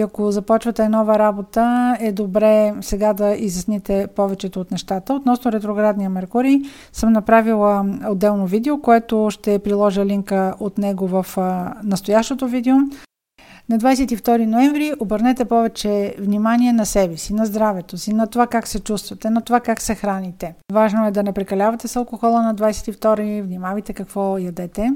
[0.00, 5.14] ако започвате нова работа, е добре сега да изясните повечето от нещата.
[5.14, 6.60] Относно ретроградния Меркурий
[6.92, 11.26] съм направила отделно видео, което ще приложа линка от него в
[11.84, 12.76] настоящото видео.
[13.68, 18.66] На 22 ноември обърнете повече внимание на себе си, на здравето си, на това как
[18.66, 20.54] се чувствате, на това как се храните.
[20.72, 24.90] Важно е да не прекалявате с алкохола на 22, внимавайте какво ядете.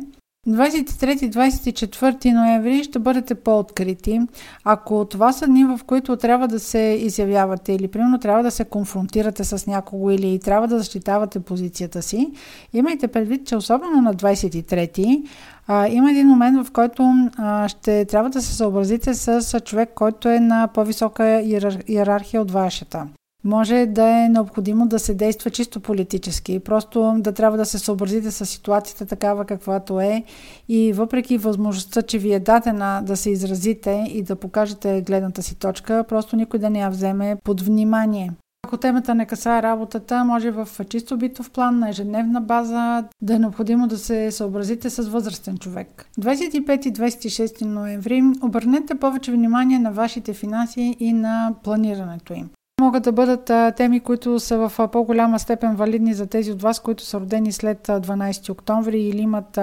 [0.49, 4.21] 23-24 ноември ще бъдете по-открити.
[4.65, 8.65] Ако това са дни, в които трябва да се изявявате или примерно трябва да се
[8.65, 12.31] конфронтирате с някого или трябва да защитавате позицията си,
[12.73, 15.23] имайте предвид, че особено на 23-ти
[15.67, 20.29] а, има един момент, в който а, ще трябва да се съобразите с човек, който
[20.29, 21.43] е на по-висока
[21.89, 23.07] иерархия от вашата
[23.45, 26.59] може да е необходимо да се действа чисто политически.
[26.59, 30.25] Просто да трябва да се съобразите с ситуацията такава каквато е
[30.69, 35.55] и въпреки възможността, че ви е дадена да се изразите и да покажете гледната си
[35.59, 38.33] точка, просто никой да не я вземе под внимание.
[38.67, 43.39] ако темата не касае работата, може в чисто битов план на ежедневна база да е
[43.39, 46.07] необходимо да се съобразите с възрастен човек.
[46.21, 52.51] 25 и 26 ноември обърнете повече внимание на вашите финанси и на планирането им
[52.85, 57.05] могат да бъдат теми, които са в по-голяма степен валидни за тези от вас, които
[57.05, 59.59] са родени след а, 12 октомври или имат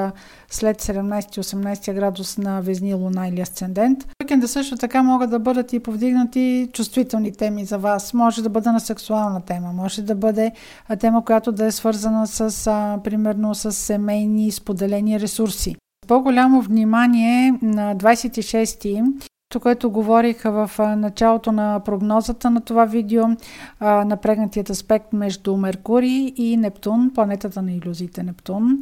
[0.49, 4.07] след 17-18 градус на Везни, Луна или Асцендент.
[4.23, 8.13] Уикенда също така могат да бъдат и повдигнати чувствителни теми за вас.
[8.13, 10.51] Може да бъде на сексуална тема, може да бъде
[10.99, 12.65] тема, която да е свързана с,
[13.03, 15.75] примерно, с семейни споделени ресурси
[16.07, 19.01] по-голямо внимание на 26-ти
[19.59, 23.23] което говорих в началото на прогнозата на това видео,
[23.81, 28.81] напрегнатият аспект между Меркурий и Нептун, планетата на иллюзиите Нептун.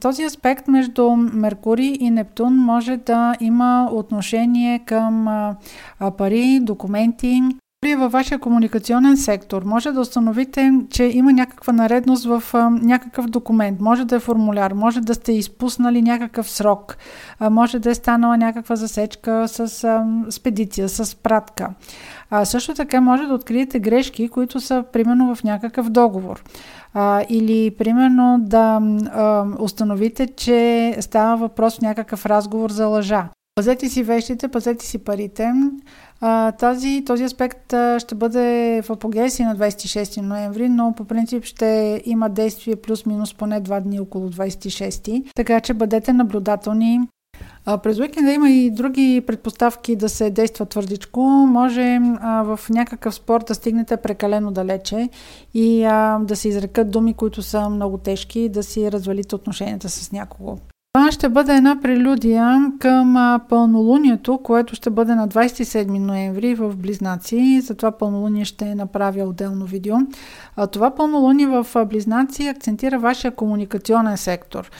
[0.00, 5.28] Този аспект между Меркурий и Нептун може да има отношение към
[6.18, 7.42] пари, документи,
[7.86, 13.80] във вашия комуникационен сектор може да установите, че има някаква наредност в а, някакъв документ.
[13.80, 16.96] Може да е формуляр, може да сте изпуснали някакъв срок,
[17.38, 21.70] а, може да е станала някаква засечка с а, спедиция, с пратка.
[22.30, 26.44] А, също така може да откриете грешки, които са примерно в някакъв договор.
[26.94, 28.80] А, или примерно да
[29.12, 33.28] а, установите, че става въпрос в някакъв разговор за лъжа.
[33.58, 35.52] Пазете си вещите, пазете си парите.
[36.58, 42.28] Тази, този аспект ще бъде в апогея на 26 ноември, но по принцип ще има
[42.28, 47.00] действие плюс-минус поне 2 дни около 26, така че бъдете наблюдателни.
[47.64, 51.20] А, през уикенда има и други предпоставки да се действа твърдичко.
[51.48, 55.08] Може а, в някакъв спорт да стигнете прекалено далече
[55.54, 60.12] и а, да се изрекат думи, които са много тежки, да си развалите отношенията с
[60.12, 60.58] някого.
[60.98, 67.60] Това ще бъде една прелюдия към пълнолунието, което ще бъде на 27 ноември в Близнаци.
[67.60, 69.96] За това пълнолуние ще направя отделно видео.
[70.72, 74.70] Това пълнолуние в Близнаци акцентира вашия комуникационен сектор.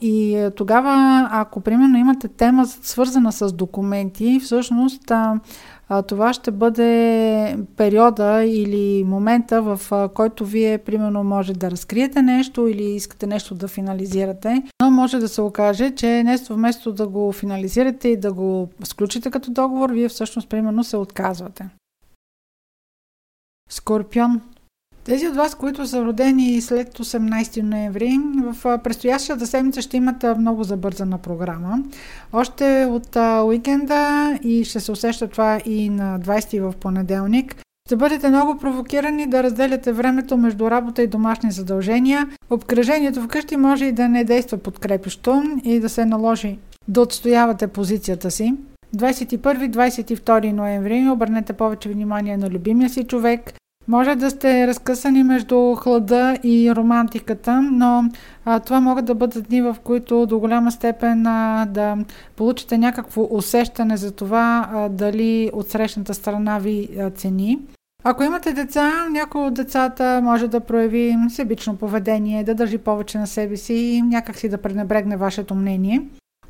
[0.00, 5.12] И тогава, ако примерно имате тема свързана с документи, всъщност
[6.06, 12.84] това ще бъде периода или момента, в който вие, примерно, може да разкриете нещо или
[12.84, 14.62] искате нещо да финализирате.
[14.82, 19.30] Но може да се окаже, че нещо вместо да го финализирате и да го сключите
[19.30, 21.68] като договор, вие всъщност, примерно, се отказвате.
[23.70, 24.40] Скорпион
[25.06, 30.64] тези от вас, които са родени след 18 ноември, в предстоящата седмица ще имат много
[30.64, 31.78] забързана програма.
[32.32, 37.56] Още от уикенда и ще се усеща това и на 20 в понеделник.
[37.88, 42.28] Ще бъдете много провокирани да разделяте времето между работа и домашни задължения.
[42.50, 48.30] Обкръжението вкъщи може и да не действа подкрепещо и да се наложи да отстоявате позицията
[48.30, 48.54] си.
[48.96, 53.54] 21-22 ноември обърнете повече внимание на любимия си човек,
[53.88, 58.04] може да сте разкъсани между хлада и романтиката, но
[58.44, 61.96] а, това могат да бъдат дни, в които до голяма степен а, да
[62.36, 67.58] получите някакво усещане за това а, дали от срещната страна ви а, цени.
[68.04, 73.26] Ако имате деца, някой от децата може да прояви себично поведение, да държи повече на
[73.26, 76.02] себе си и някак си да пренебрегне вашето мнение.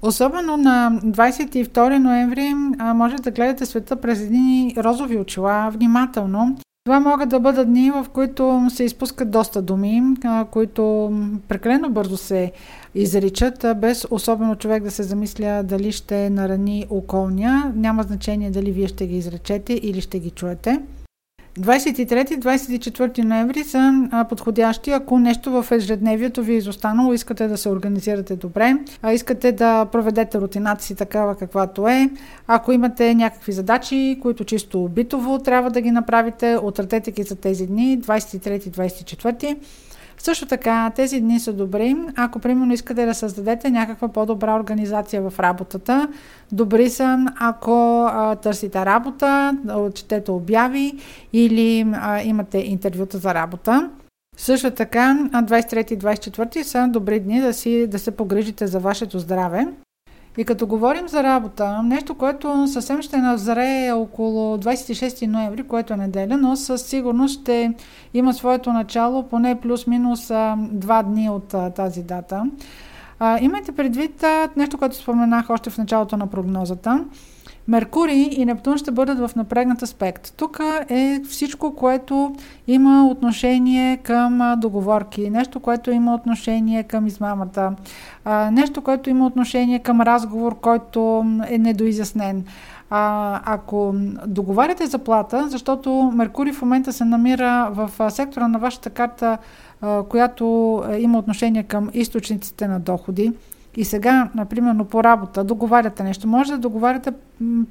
[0.03, 7.01] Особено на 22 ноември а, може да гледате света през едни розови очила внимателно това
[7.01, 10.03] могат да бъдат дни, в които се изпускат доста думи,
[10.51, 11.13] които
[11.49, 12.53] прекалено бързо се
[12.95, 17.73] изричат, без особено човек да се замисля дали ще нарани околния.
[17.77, 20.81] Няма значение дали вие ще ги изречете или ще ги чуете.
[21.61, 28.37] 23-24 ноември са подходящи, ако нещо в ежедневието ви е изостанало, искате да се организирате
[28.37, 32.11] добре, а искате да проведете рутината си такава каквато е.
[32.47, 37.67] Ако имате някакви задачи, които чисто битово трябва да ги направите, отратете ги за тези
[37.67, 39.57] дни, 23-24.
[40.19, 45.41] Също така, тези дни са добри, ако примерно искате да създадете някаква по-добра организация в
[45.41, 46.09] работата.
[46.53, 49.57] Добри са, ако а, търсите работа,
[49.95, 50.95] четете обяви
[51.33, 53.91] или а, имате интервюта за работа.
[54.37, 59.67] Също така, 23-24 са добри дни да, си, да се погрижите за вашето здраве.
[60.39, 65.97] И като говорим за работа, нещо, което съвсем ще назре около 26 ноември, което е
[65.97, 67.75] неделя, но със сигурност ще
[68.15, 72.43] има своето начало поне плюс-минус два дни от тази дата.
[73.19, 74.25] А, имайте предвид
[74.57, 77.05] нещо, което споменах още в началото на прогнозата.
[77.69, 80.35] Меркурий и Нептун ще бъдат в напрегнат аспект.
[80.37, 82.35] Тук е всичко, което
[82.67, 87.73] има отношение към договорки, нещо, което има отношение към измамата,
[88.53, 92.45] нещо, което има отношение към разговор, който е недоизяснен.
[92.91, 93.95] А, ако
[94.27, 99.39] договаряте заплата, защото Меркурий в момента се намира в сектора на вашата карта,
[100.09, 100.45] която
[100.99, 103.33] има отношение към източниците на доходи,
[103.77, 107.13] и сега, например, по работа, договаряте нещо, може да договаряте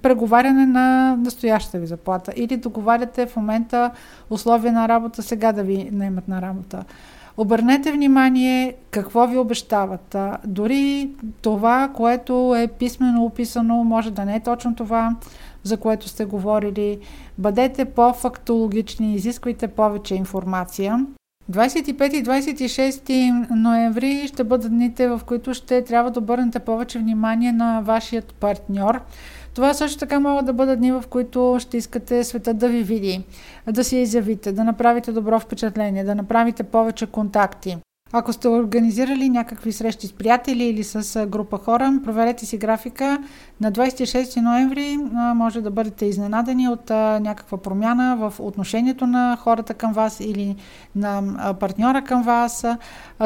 [0.02, 3.92] преговаряне на настоящата ви заплата или договаряте в момента
[4.30, 6.84] условия на работа сега да ви наемат на работа.
[7.38, 10.16] Обърнете внимание какво ви обещават.
[10.46, 11.10] Дори
[11.42, 15.16] това, което е писменно описано, може да не е точно това,
[15.64, 17.00] за което сте говорили.
[17.38, 21.06] Бъдете по-фактологични, изисквайте повече информация.
[21.52, 27.52] 25 и 26 ноември ще бъдат дните, в които ще трябва да обърнете повече внимание
[27.52, 29.02] на вашият партньор.
[29.54, 33.24] Това също така могат да бъдат дни, в които ще искате света да ви види,
[33.72, 37.78] да се изявите, да направите добро впечатление, да направите повече контакти.
[38.14, 43.24] Ако сте организирали някакви срещи с приятели или с група хора, проверете си графика.
[43.62, 44.98] На 26 ноември
[45.36, 46.90] може да бъдете изненадани от
[47.20, 50.56] някаква промяна в отношението на хората към вас или
[50.96, 51.22] на
[51.60, 52.66] партньора към вас.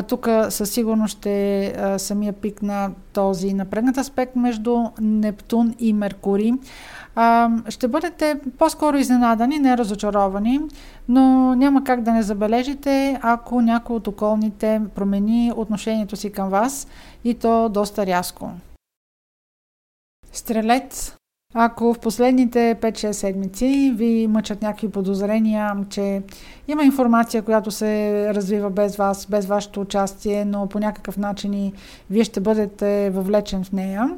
[0.08, 6.52] Тук със сигурност ще е самия пик на този напрегнат аспект между Нептун и Меркурий
[7.16, 10.60] а, ще бъдете по-скоро изненадани, не разочаровани,
[11.08, 16.88] но няма как да не забележите, ако някой от околните промени отношението си към вас
[17.24, 18.52] и то доста рязко.
[20.32, 21.20] Стрелец
[21.54, 26.22] ако в последните 5-6 седмици ви мъчат някакви подозрения, че
[26.68, 31.74] има информация, която се развива без вас, без вашето участие, но по някакъв начин и
[32.10, 34.10] вие ще бъдете въвлечен в нея,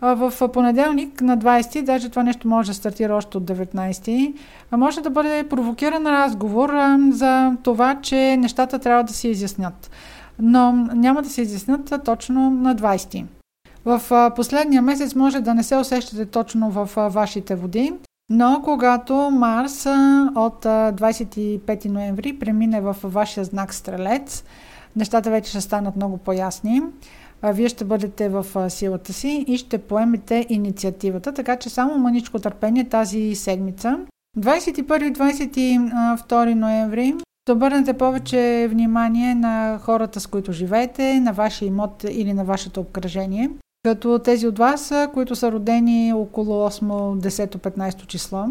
[0.00, 4.34] в понеделник на 20, даже това нещо може да стартира още от 19,
[4.76, 6.70] може да бъде провокиран разговор
[7.10, 9.90] за това, че нещата трябва да се изяснят.
[10.38, 13.24] Но няма да се изяснят точно на 20.
[13.84, 17.92] В последния месец може да не се усещате точно в вашите води,
[18.30, 19.86] но когато Марс
[20.36, 24.44] от 25 ноември премине в вашия знак Стрелец,
[24.96, 26.82] нещата вече ще станат много по-ясни
[27.42, 32.38] а, вие ще бъдете в силата си и ще поемете инициативата, така че само маничко
[32.38, 33.98] търпение тази седмица.
[34.38, 37.14] 21-22 ноември
[37.46, 42.80] да обърнете повече внимание на хората, с които живеете, на вашия имот или на вашето
[42.80, 43.50] обкръжение.
[43.84, 48.46] Като тези от вас, които са родени около 8, 10, 15 число,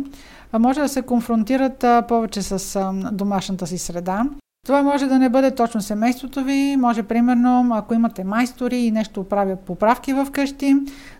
[0.60, 4.26] може да се конфронтират повече с домашната си среда.
[4.68, 9.24] Това може да не бъде точно семейството ви, може примерно, ако имате майстори и нещо
[9.24, 10.76] правят поправки в къщи,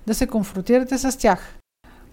[0.08, 1.58] да се конфронтирате с тях.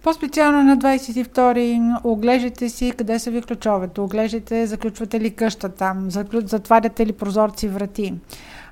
[0.03, 5.95] По-специално на 22-ри оглеждайте си къде са ви ключовете, оглеждайте заключвате ли къщата,
[6.33, 8.13] затваряте ли прозорци врати.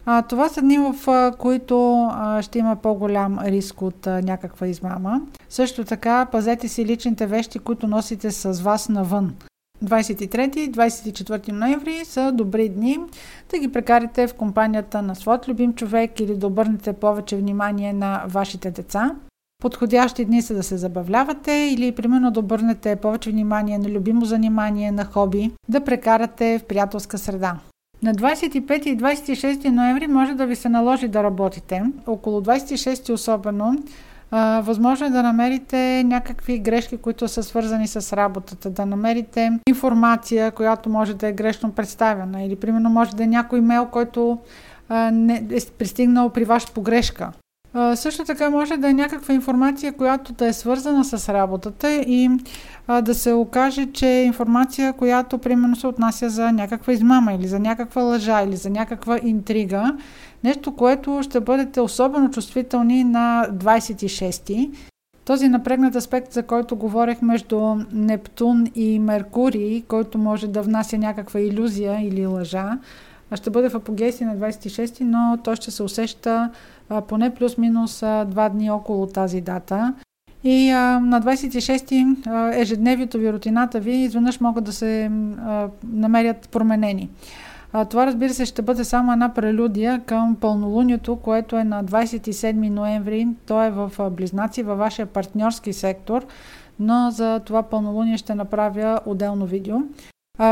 [0.05, 4.67] А, това са дни, в а, които а, ще има по-голям риск от а, някаква
[4.67, 5.21] измама.
[5.49, 9.33] Също така, пазете си личните вещи, които носите с вас навън.
[9.83, 12.99] 23-24 ноември са добри дни
[13.51, 18.23] да ги прекарате в компанията на своят любим човек или да обърнете повече внимание на
[18.27, 19.15] вашите деца.
[19.61, 24.91] Подходящи дни са да се забавлявате или примерно да обърнете повече внимание на любимо занимание,
[24.91, 27.55] на хоби, да прекарате в приятелска среда.
[28.03, 31.83] На 25 и 26 ноември може да ви се наложи да работите.
[32.07, 33.75] Около 26 особено
[34.61, 40.89] възможно е да намерите някакви грешки, които са свързани с работата, да намерите информация, която
[40.89, 44.39] може да е грешно представена или примерно може да е някой имейл, който
[45.11, 47.31] не, е пристигнал при ваш погрешка.
[47.95, 52.29] Също така може да е някаква информация, която да е свързана с работата и
[53.01, 57.59] да се окаже, че е информация, която примерно се отнася за някаква измама или за
[57.59, 59.95] някаква лъжа или за някаква интрига.
[60.43, 64.71] Нещо, което ще бъдете особено чувствителни на 26-ти.
[65.25, 71.39] Този напрегнат аспект, за който говорех между Нептун и Меркурий, който може да внася някаква
[71.39, 72.77] иллюзия или лъжа,
[73.35, 76.49] ще бъде в апогеси на 26, но той ще се усеща
[76.93, 79.93] а, поне плюс-минус два дни около тази дата.
[80.43, 82.05] И а, на 26-ти
[82.53, 87.09] ежедневието ви, рутината ви изведнъж могат да се а, намерят променени.
[87.73, 92.69] А, това разбира се ще бъде само една прелюдия към пълнолунието, което е на 27
[92.69, 93.27] ноември.
[93.45, 96.25] То е в Близнаци, във вашия партньорски сектор,
[96.79, 99.77] но за това пълнолуние ще направя отделно видео.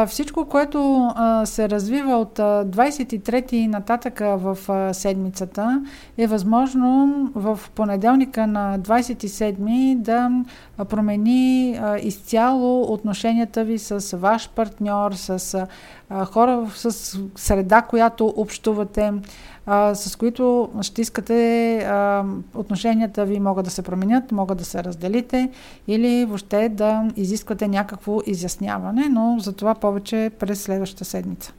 [0.08, 1.10] Всичко, което
[1.46, 4.58] се развива от 23-ти нататъка в
[4.94, 5.86] седмицата,
[6.18, 10.32] е възможно в понеделника на 27-ми да
[10.90, 15.68] промени изцяло отношенията ви с ваш партньор, с
[16.26, 19.14] хора, с среда, която общувате.
[19.66, 24.84] А, с които ще искате а, отношенията ви могат да се променят, могат да се
[24.84, 25.50] разделите
[25.88, 31.54] или въобще да изисквате някакво изясняване, но за това повече през следващата седмица.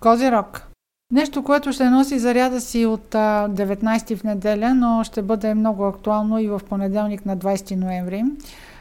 [0.00, 0.66] Козирог.
[1.12, 6.38] Нещо, което ще носи заряда си от 19 в неделя, но ще бъде много актуално
[6.38, 8.24] и в понеделник на 20 ноември.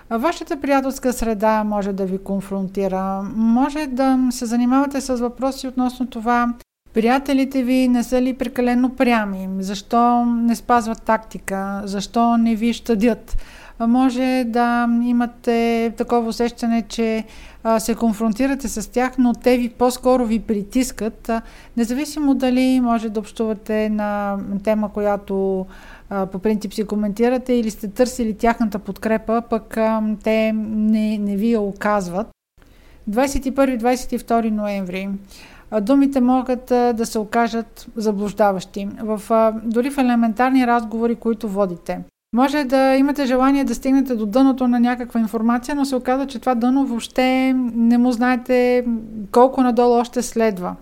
[0.09, 6.53] Вашата приятелска среда може да ви конфронтира, може да се занимавате с въпроси относно това
[6.95, 9.47] Приятелите ви не са ли прекалено прями?
[9.59, 11.81] Защо не спазват тактика?
[11.85, 13.37] Защо не ви щадят?
[13.79, 17.23] Може да имате такова усещане, че
[17.79, 21.31] се конфронтирате с тях, но те ви по-скоро ви притискат.
[21.77, 25.65] Независимо дали може да общувате на тема, която
[26.31, 29.77] по принцип си коментирате или сте търсили тяхната подкрепа, пък
[30.23, 32.27] те не, не ви я оказват.
[33.09, 35.09] 21-22 ноември
[35.81, 38.87] думите могат да се окажат заблуждаващи.
[39.03, 39.21] В,
[39.63, 41.99] дори в елементарни разговори, които водите.
[42.35, 46.39] Може да имате желание да стигнете до дъното на някаква информация, но се оказва, че
[46.39, 48.85] това дъно въобще не му знаете
[49.31, 50.75] колко надолу още следва.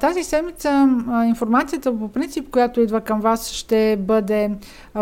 [0.00, 0.88] Тази седмица
[1.26, 4.50] информацията по принцип, която идва към вас, ще бъде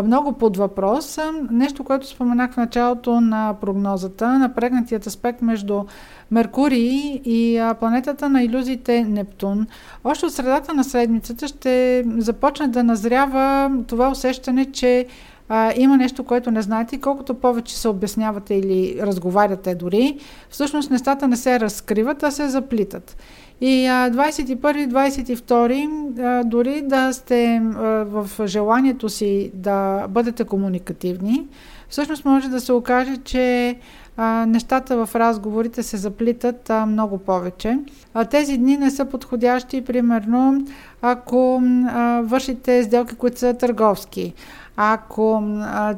[0.03, 1.19] много под въпрос.
[1.51, 5.83] Нещо, което споменах в началото на прогнозата, напрегнатият аспект между
[6.31, 9.67] Меркурий и а, планетата на иллюзиите Нептун.
[10.03, 15.05] Още от средата на седмицата ще започне да назрява това усещане, че
[15.53, 20.17] а, има нещо, което не знаете и колкото повече се обяснявате или разговаряте дори,
[20.49, 23.17] всъщност нещата не се разкриват, а се заплитат.
[23.61, 27.61] И 21-22, дори да сте
[28.05, 31.47] в желанието си да бъдете комуникативни,
[31.89, 33.75] всъщност може да се окаже, че
[34.17, 37.79] а, нещата в разговорите се заплитат а, много повече.
[38.13, 40.65] А, тези дни не са подходящи, примерно,
[41.01, 44.33] ако а, вършите сделки, които са търговски.
[44.77, 45.43] Ако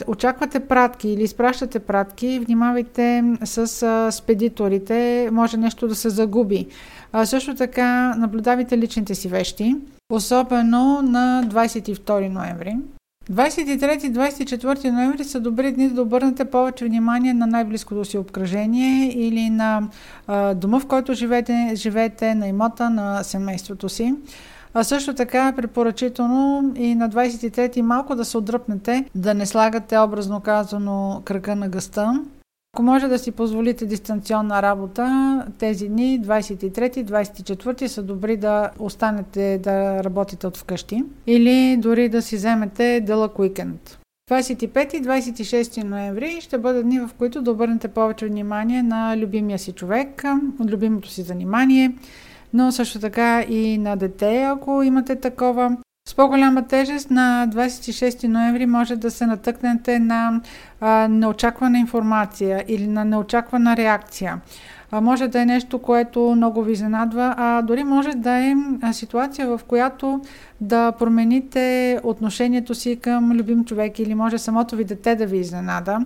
[0.07, 6.67] очаквате пратки или изпращате пратки, внимавайте с а, спедиторите, може нещо да се загуби.
[7.23, 9.75] Също така наблюдавайте личните си вещи,
[10.11, 12.77] особено на 22 ноември.
[13.31, 19.87] 23-24 ноември са добри дни да обърнете повече внимание на най-близкото си обкръжение или на
[20.55, 24.15] дома, в който живеете, живеете, на имота на семейството си.
[24.73, 29.99] А също така е препоръчително и на 23-ти малко да се отдръпнете, да не слагате
[29.99, 32.23] образно казано кръга на гъста.
[32.75, 40.03] Ако може да си позволите дистанционна работа, тези дни, 23-24 са добри да останете да
[40.03, 43.99] работите от вкъщи или дори да си вземете дълъг уикенд.
[44.31, 49.59] 25 и 26 ноември ще бъдат дни, в които да обърнете повече внимание на любимия
[49.59, 50.23] си човек,
[50.59, 51.95] от любимото си занимание,
[52.53, 55.77] но също така и на дете, ако имате такова.
[56.09, 60.41] С по-голяма тежест на 26 ноември може да се натъкнете на
[60.81, 64.41] а, неочаквана информация или на неочаквана реакция.
[64.91, 68.55] А, може да е нещо, което много ви изненадва, а дори може да е
[68.91, 70.21] ситуация, в която
[70.61, 76.05] да промените отношението си към любим човек или може самото ви дете да ви изненада.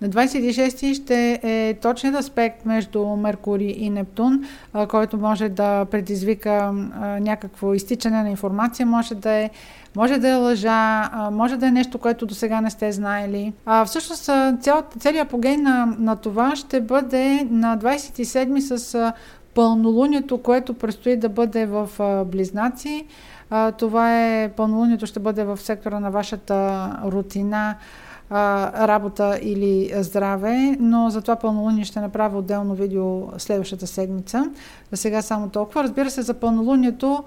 [0.00, 4.44] На 26 ще е точният аспект между Меркурий и Нептун,
[4.88, 6.72] който може да предизвика
[7.20, 9.50] някакво изтичане на информация, може да е
[9.96, 13.52] може да е лъжа, може да е нещо, което до сега не сте знаели.
[13.66, 14.30] А, всъщност
[14.98, 19.12] целият апогей на, на това ще бъде на 27 с
[19.54, 21.88] пълнолунието, което предстои да бъде в
[22.26, 23.06] Близнаци.
[23.78, 27.74] Това е пълнолунието ще бъде в сектора на вашата рутина,
[28.30, 34.50] работа или здраве, но за това пълнолуние ще направя отделно видео следващата седмица.
[34.90, 35.82] За сега само толкова.
[35.82, 37.24] Разбира се, за пълнолунието,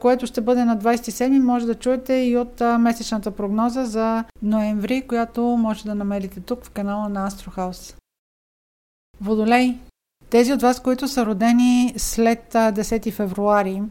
[0.00, 5.42] което ще бъде на 27, може да чуете и от месечната прогноза за ноември, която
[5.42, 7.94] може да намерите тук в канала на Астрохаус.
[9.20, 9.78] Водолей.
[10.30, 13.82] Тези от вас, които са родени след 10 февруари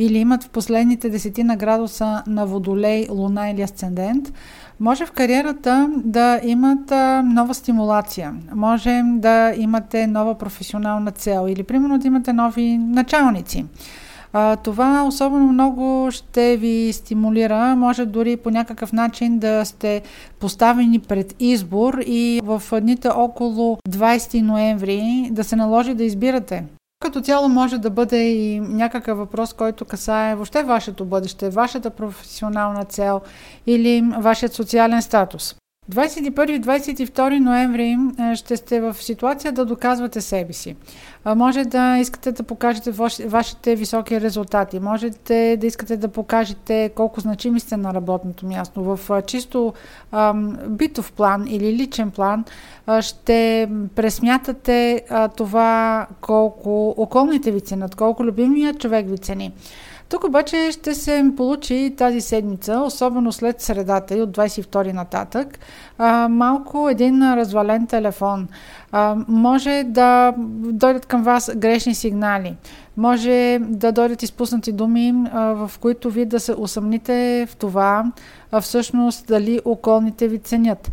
[0.00, 4.32] или имат в последните десетина градуса на Водолей, Луна или Асцендент,
[4.80, 6.90] може в кариерата да имат
[7.24, 13.64] нова стимулация, може да имате нова професионална цел или примерно да имате нови началници.
[14.64, 20.02] Това особено много ще ви стимулира, може дори по някакъв начин да сте
[20.40, 26.64] поставени пред избор и в дните около 20 ноември да се наложи да избирате
[27.00, 32.84] като цяло може да бъде и някакъв въпрос, който касае въобще вашето бъдеще, вашата професионална
[32.84, 33.20] цел
[33.66, 35.54] или вашият социален статус.
[35.90, 37.98] 21-22 ноември
[38.34, 40.76] ще сте в ситуация да доказвате себе си.
[41.36, 42.90] Може да искате да покажете
[43.26, 44.80] вашите високи резултати.
[44.80, 48.82] Можете да искате да покажете колко значими сте на работното място.
[48.82, 49.72] В чисто
[50.68, 52.44] битов план или личен план
[53.00, 55.02] ще пресмятате
[55.36, 59.52] това колко околните ви ценят, колко любимият човек ви цени.
[60.10, 65.58] Тук обаче ще се получи тази седмица, особено след средата и от 22 нататък,
[65.98, 68.48] а, малко един развален телефон.
[68.92, 70.34] А, може да
[70.72, 72.56] дойдат към вас грешни сигнали.
[72.96, 78.04] Може да дойдат изпуснати думи, а, в които вие да се усъмните в това,
[78.52, 80.92] а всъщност дали околните ви ценят.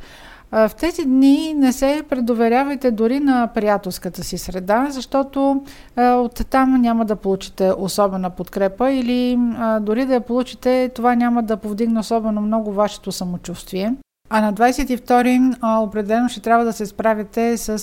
[0.52, 5.64] В тези дни не се предоверявайте дори на приятелската си среда, защото
[5.98, 9.40] от там няма да получите особена подкрепа или
[9.82, 13.96] дори да я получите, това няма да повдигне особено много вашето самочувствие.
[14.30, 17.78] А на 22 определено ще трябва да се справите с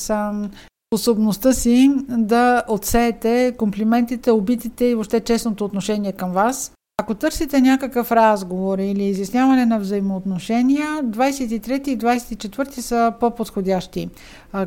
[0.89, 6.73] способността си да отсеете комплиментите, обидите и въобще честното отношение към вас.
[6.97, 14.09] Ако търсите някакъв разговор или изясняване на взаимоотношения, 23 и 24 са по-подходящи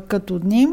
[0.08, 0.68] като дни.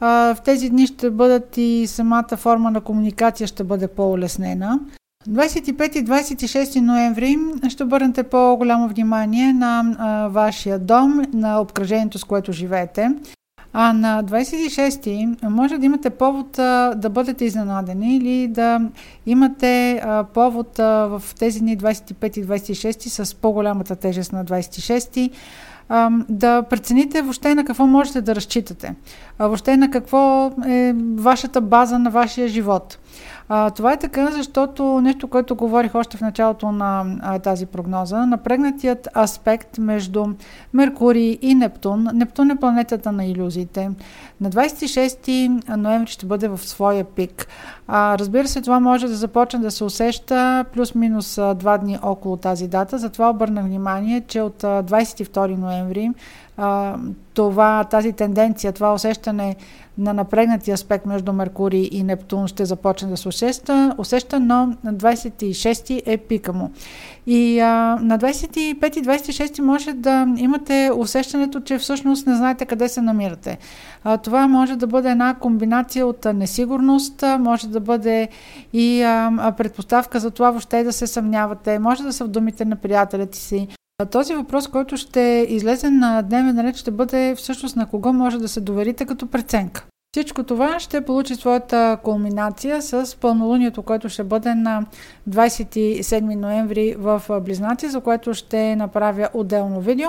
[0.00, 4.80] В тези дни ще бъдат и самата форма на комуникация ще бъде по-улеснена.
[5.28, 7.36] 25 и 26 ноември
[7.68, 13.10] ще обърнете по-голямо внимание на вашия дом, на обкръжението, с което живеете.
[13.72, 18.80] А на 26-ти може да имате повод а, да бъдете изненадени или да
[19.26, 25.30] имате а, повод а, в тези дни 25 и 26 с по-голямата тежест на 26-ти
[26.28, 28.94] да прецените въобще на какво можете да разчитате,
[29.38, 32.98] въобще на какво е вашата база на вашия живот.
[33.48, 38.26] А, това е така, защото нещо, което говорих още в началото на а, тази прогноза,
[38.26, 40.26] напрегнатият аспект между
[40.74, 42.08] Меркурий и Нептун.
[42.14, 43.90] Нептун е планетата на иллюзиите.
[44.40, 47.46] На 26 ноември ще бъде в своя пик.
[47.88, 52.68] А, разбира се, това може да започне да се усеща плюс-минус два дни около тази
[52.68, 52.98] дата.
[52.98, 56.10] Затова обърнах внимание, че от 22 ноември
[56.60, 56.96] а,
[57.34, 59.56] това, тази тенденция, това усещане
[60.00, 64.94] на напрегнати аспект между Меркурий и Нептун ще започне да се усеща, усеща но на
[64.94, 66.70] 26 е пика му.
[67.26, 72.88] И а, на 25 и 26 може да имате усещането, че всъщност не знаете къде
[72.88, 73.58] се намирате.
[74.04, 78.28] А, това може да бъде една комбинация от несигурност, може да бъде
[78.72, 82.76] и а, предпоставка за това въобще да се съмнявате, може да са в думите на
[82.76, 83.68] приятелите си,
[84.06, 88.48] този въпрос, който ще излезе на дневен ред, ще бъде всъщност на кого може да
[88.48, 89.84] се доверите като преценка.
[90.12, 94.86] Всичко това ще получи своята кулминация с пълнолунието, което ще бъде на
[95.30, 100.08] 27 ноември в Близнаци, за което ще направя отделно видео.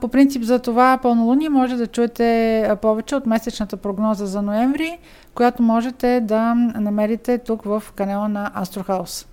[0.00, 4.98] По принцип за това пълнолуние може да чуете повече от месечната прогноза за ноември,
[5.34, 9.26] която можете да намерите тук в канала на Астрохаус.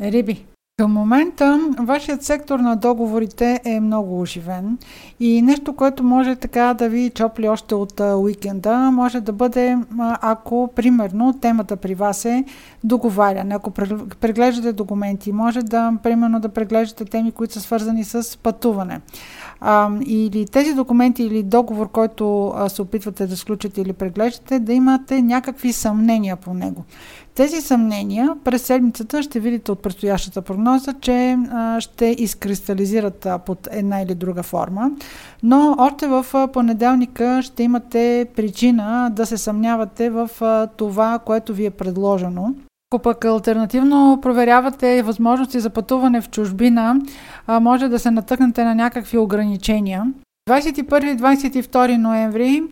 [0.00, 0.46] Риби,
[0.82, 4.78] към момента вашият сектор на договорите е много оживен
[5.20, 9.78] и нещо, което може така да ви чопли още от уикенда, може да бъде,
[10.20, 12.44] ако примерно темата при вас е
[12.84, 13.70] договаряне, ако
[14.20, 19.00] преглеждате документи, може да, примерно, да преглеждате теми, които са свързани с пътуване.
[19.60, 25.22] А, или тези документи или договор, който се опитвате да сключите или преглеждате, да имате
[25.22, 26.84] някакви съмнения по него.
[27.34, 31.36] Тези съмнения през седмицата ще видите от предстоящата прогноза, че
[31.78, 34.90] ще изкристализират под една или друга форма,
[35.42, 40.30] но още в понеделника ще имате причина да се съмнявате в
[40.76, 42.54] това, което ви е предложено.
[42.90, 47.00] Ако пък альтернативно проверявате възможности за пътуване в чужбина,
[47.48, 50.12] може да се натъкнете на някакви ограничения.
[50.50, 52.62] 21-22 ноември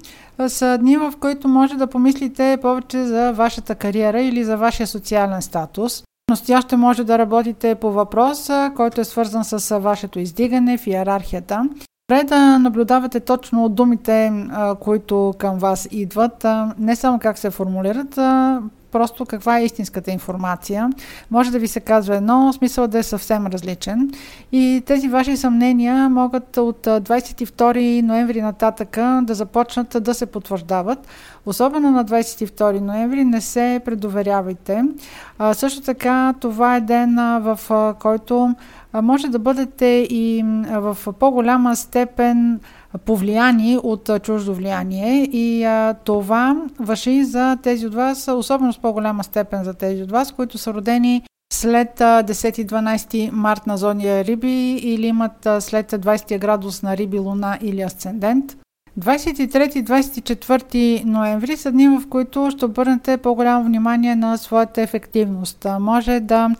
[0.48, 5.42] са дни, в които може да помислите повече за вашата кариера или за вашия социален
[5.42, 6.02] статус.
[6.30, 11.68] Настояще може да работите по въпроса, който е свързан с вашето издигане в иерархията.
[12.08, 14.32] Добре да наблюдавате точно думите,
[14.80, 16.46] които към вас идват,
[16.78, 18.18] не само как се формулират,
[18.92, 20.90] просто каква е истинската информация.
[21.30, 24.10] Може да ви се казва едно, смисъл да е съвсем различен.
[24.52, 31.06] И тези ваши съмнения могат от 22 ноември нататъка да започнат да се потвърждават.
[31.46, 34.84] Особено на 22 ноември не се предоверявайте.
[35.38, 37.58] А, също така това е ден, в
[38.00, 38.54] който
[38.94, 42.60] може да бъдете и в по-голяма степен
[42.98, 49.24] повлияни от чуждо влияние и а, това въжи за тези от вас, особено с по-голяма
[49.24, 51.22] степен за тези от вас, които са родени
[51.52, 57.82] след 10-12 март на зония Риби или имат след 20 градус на Риби, Луна или
[57.82, 58.56] Асцендент.
[58.98, 65.66] 23-24 ноември са дни, в които ще обърнете по-голямо внимание на своята ефективност.
[65.80, 66.50] Може да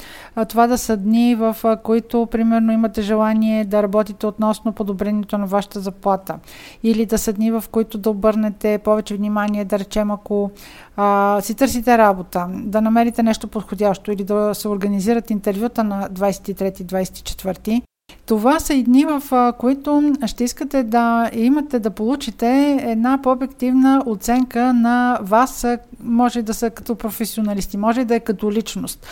[0.48, 5.80] това да са дни, в които примерно имате желание да работите относно подобрението на вашата
[5.80, 6.38] заплата.
[6.82, 10.50] Или да са дни, в които да обърнете повече внимание, да речем, ако
[10.96, 17.82] а, си търсите работа, да намерите нещо подходящо или да се организират интервюта на 23-24
[18.26, 24.72] това са и дни, в които ще искате да имате да получите една по-обективна оценка
[24.72, 25.66] на вас,
[26.04, 29.06] може да са като професионалисти, може да е като личност,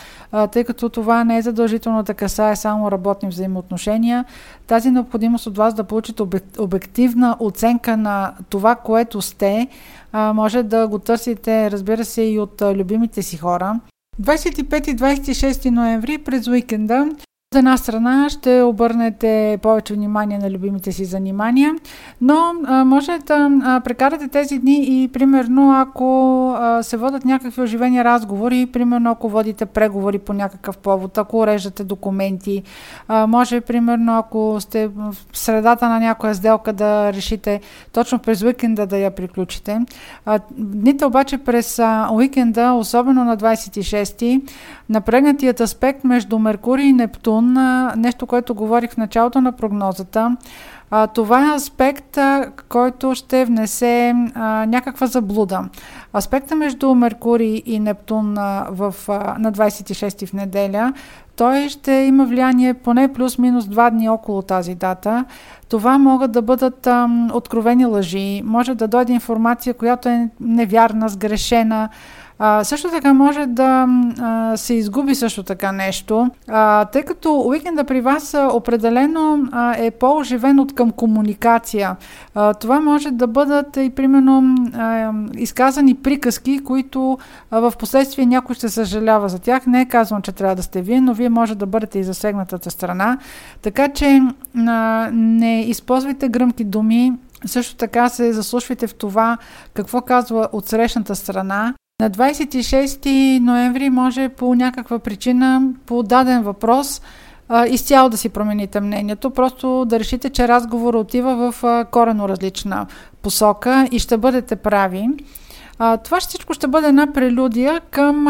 [0.51, 4.25] тъй като това не е задължително да касае само работни взаимоотношения.
[4.67, 6.23] Тази необходимост от вас да получите
[6.59, 9.67] обективна оценка на това, което сте,
[10.13, 13.79] може да го търсите, разбира се, и от любимите си хора.
[14.21, 17.09] 25 и 26 ноември през уикенда
[17.51, 21.75] от една страна ще обърнете повече внимание на любимите си занимания,
[22.21, 27.61] но а, може да а, прекарате тези дни и примерно ако а, се водят някакви
[27.61, 32.63] оживени разговори, примерно ако водите преговори по някакъв повод, ако уреждате документи,
[33.07, 37.61] а, може примерно ако сте в средата на някоя сделка да решите
[37.93, 39.79] точно през уикенда да я приключите.
[40.25, 44.41] А, дните обаче през а, уикенда, особено на 26-ти,
[44.89, 50.37] напрегнатият аспект между Меркурий и Нептун Нептун, нещо, което говорих в началото на прогнозата.
[50.91, 52.17] А, това е аспект,
[52.69, 55.63] който ще внесе а, някаква заблуда.
[56.15, 60.93] Аспекта между Меркурий и Нептун а, в, а, на 26 в неделя,
[61.35, 65.25] той ще има влияние поне плюс-минус два дни около тази дата.
[65.69, 71.89] Това могат да бъдат а, откровени лъжи, може да дойде информация, която е невярна, сгрешена,
[72.39, 73.87] а, също така може да
[74.19, 79.91] а, се изгуби също така нещо, а, тъй като уикенда при вас определено а, е
[79.91, 81.95] по-оживен от към комуникация.
[82.35, 87.17] А, това може да бъдат и примерно а, изказани приказки, които
[87.51, 89.67] а, в последствие някой ще съжалява за тях.
[89.67, 92.71] Не е казвам, че трябва да сте вие, но вие може да бъдете и засегнатата
[92.71, 93.17] страна.
[93.61, 94.21] Така че
[94.67, 97.13] а, не използвайте гръмки думи,
[97.45, 99.37] също така се заслушвайте в това
[99.73, 101.73] какво казва от срещната страна.
[102.01, 107.01] На 26 ноември може по някаква причина, по даден въпрос,
[107.69, 112.85] изцяло да си промените мнението, просто да решите, че разговор отива в корено различна
[113.21, 115.07] посока и ще бъдете прави.
[116.03, 118.25] Това всичко ще бъде една прелюдия към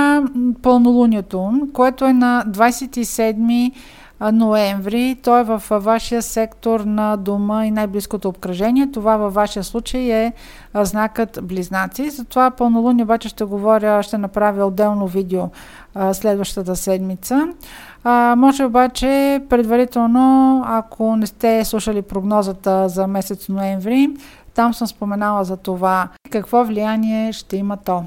[0.62, 3.72] пълнолунието, което е на 27
[4.22, 5.18] ноември.
[5.24, 8.92] Той е в вашия сектор на дома и най-близкото обкръжение.
[8.92, 10.34] Това във вашия случай е
[10.76, 12.10] знакът Близнаци.
[12.10, 15.44] За това пълнолуние обаче ще говоря, ще направя отделно видео
[16.14, 17.48] следващата седмица.
[18.04, 24.10] А, може обаче предварително, ако не сте слушали прогнозата за месец ноември,
[24.54, 28.04] там съм споменала за това какво влияние ще има то.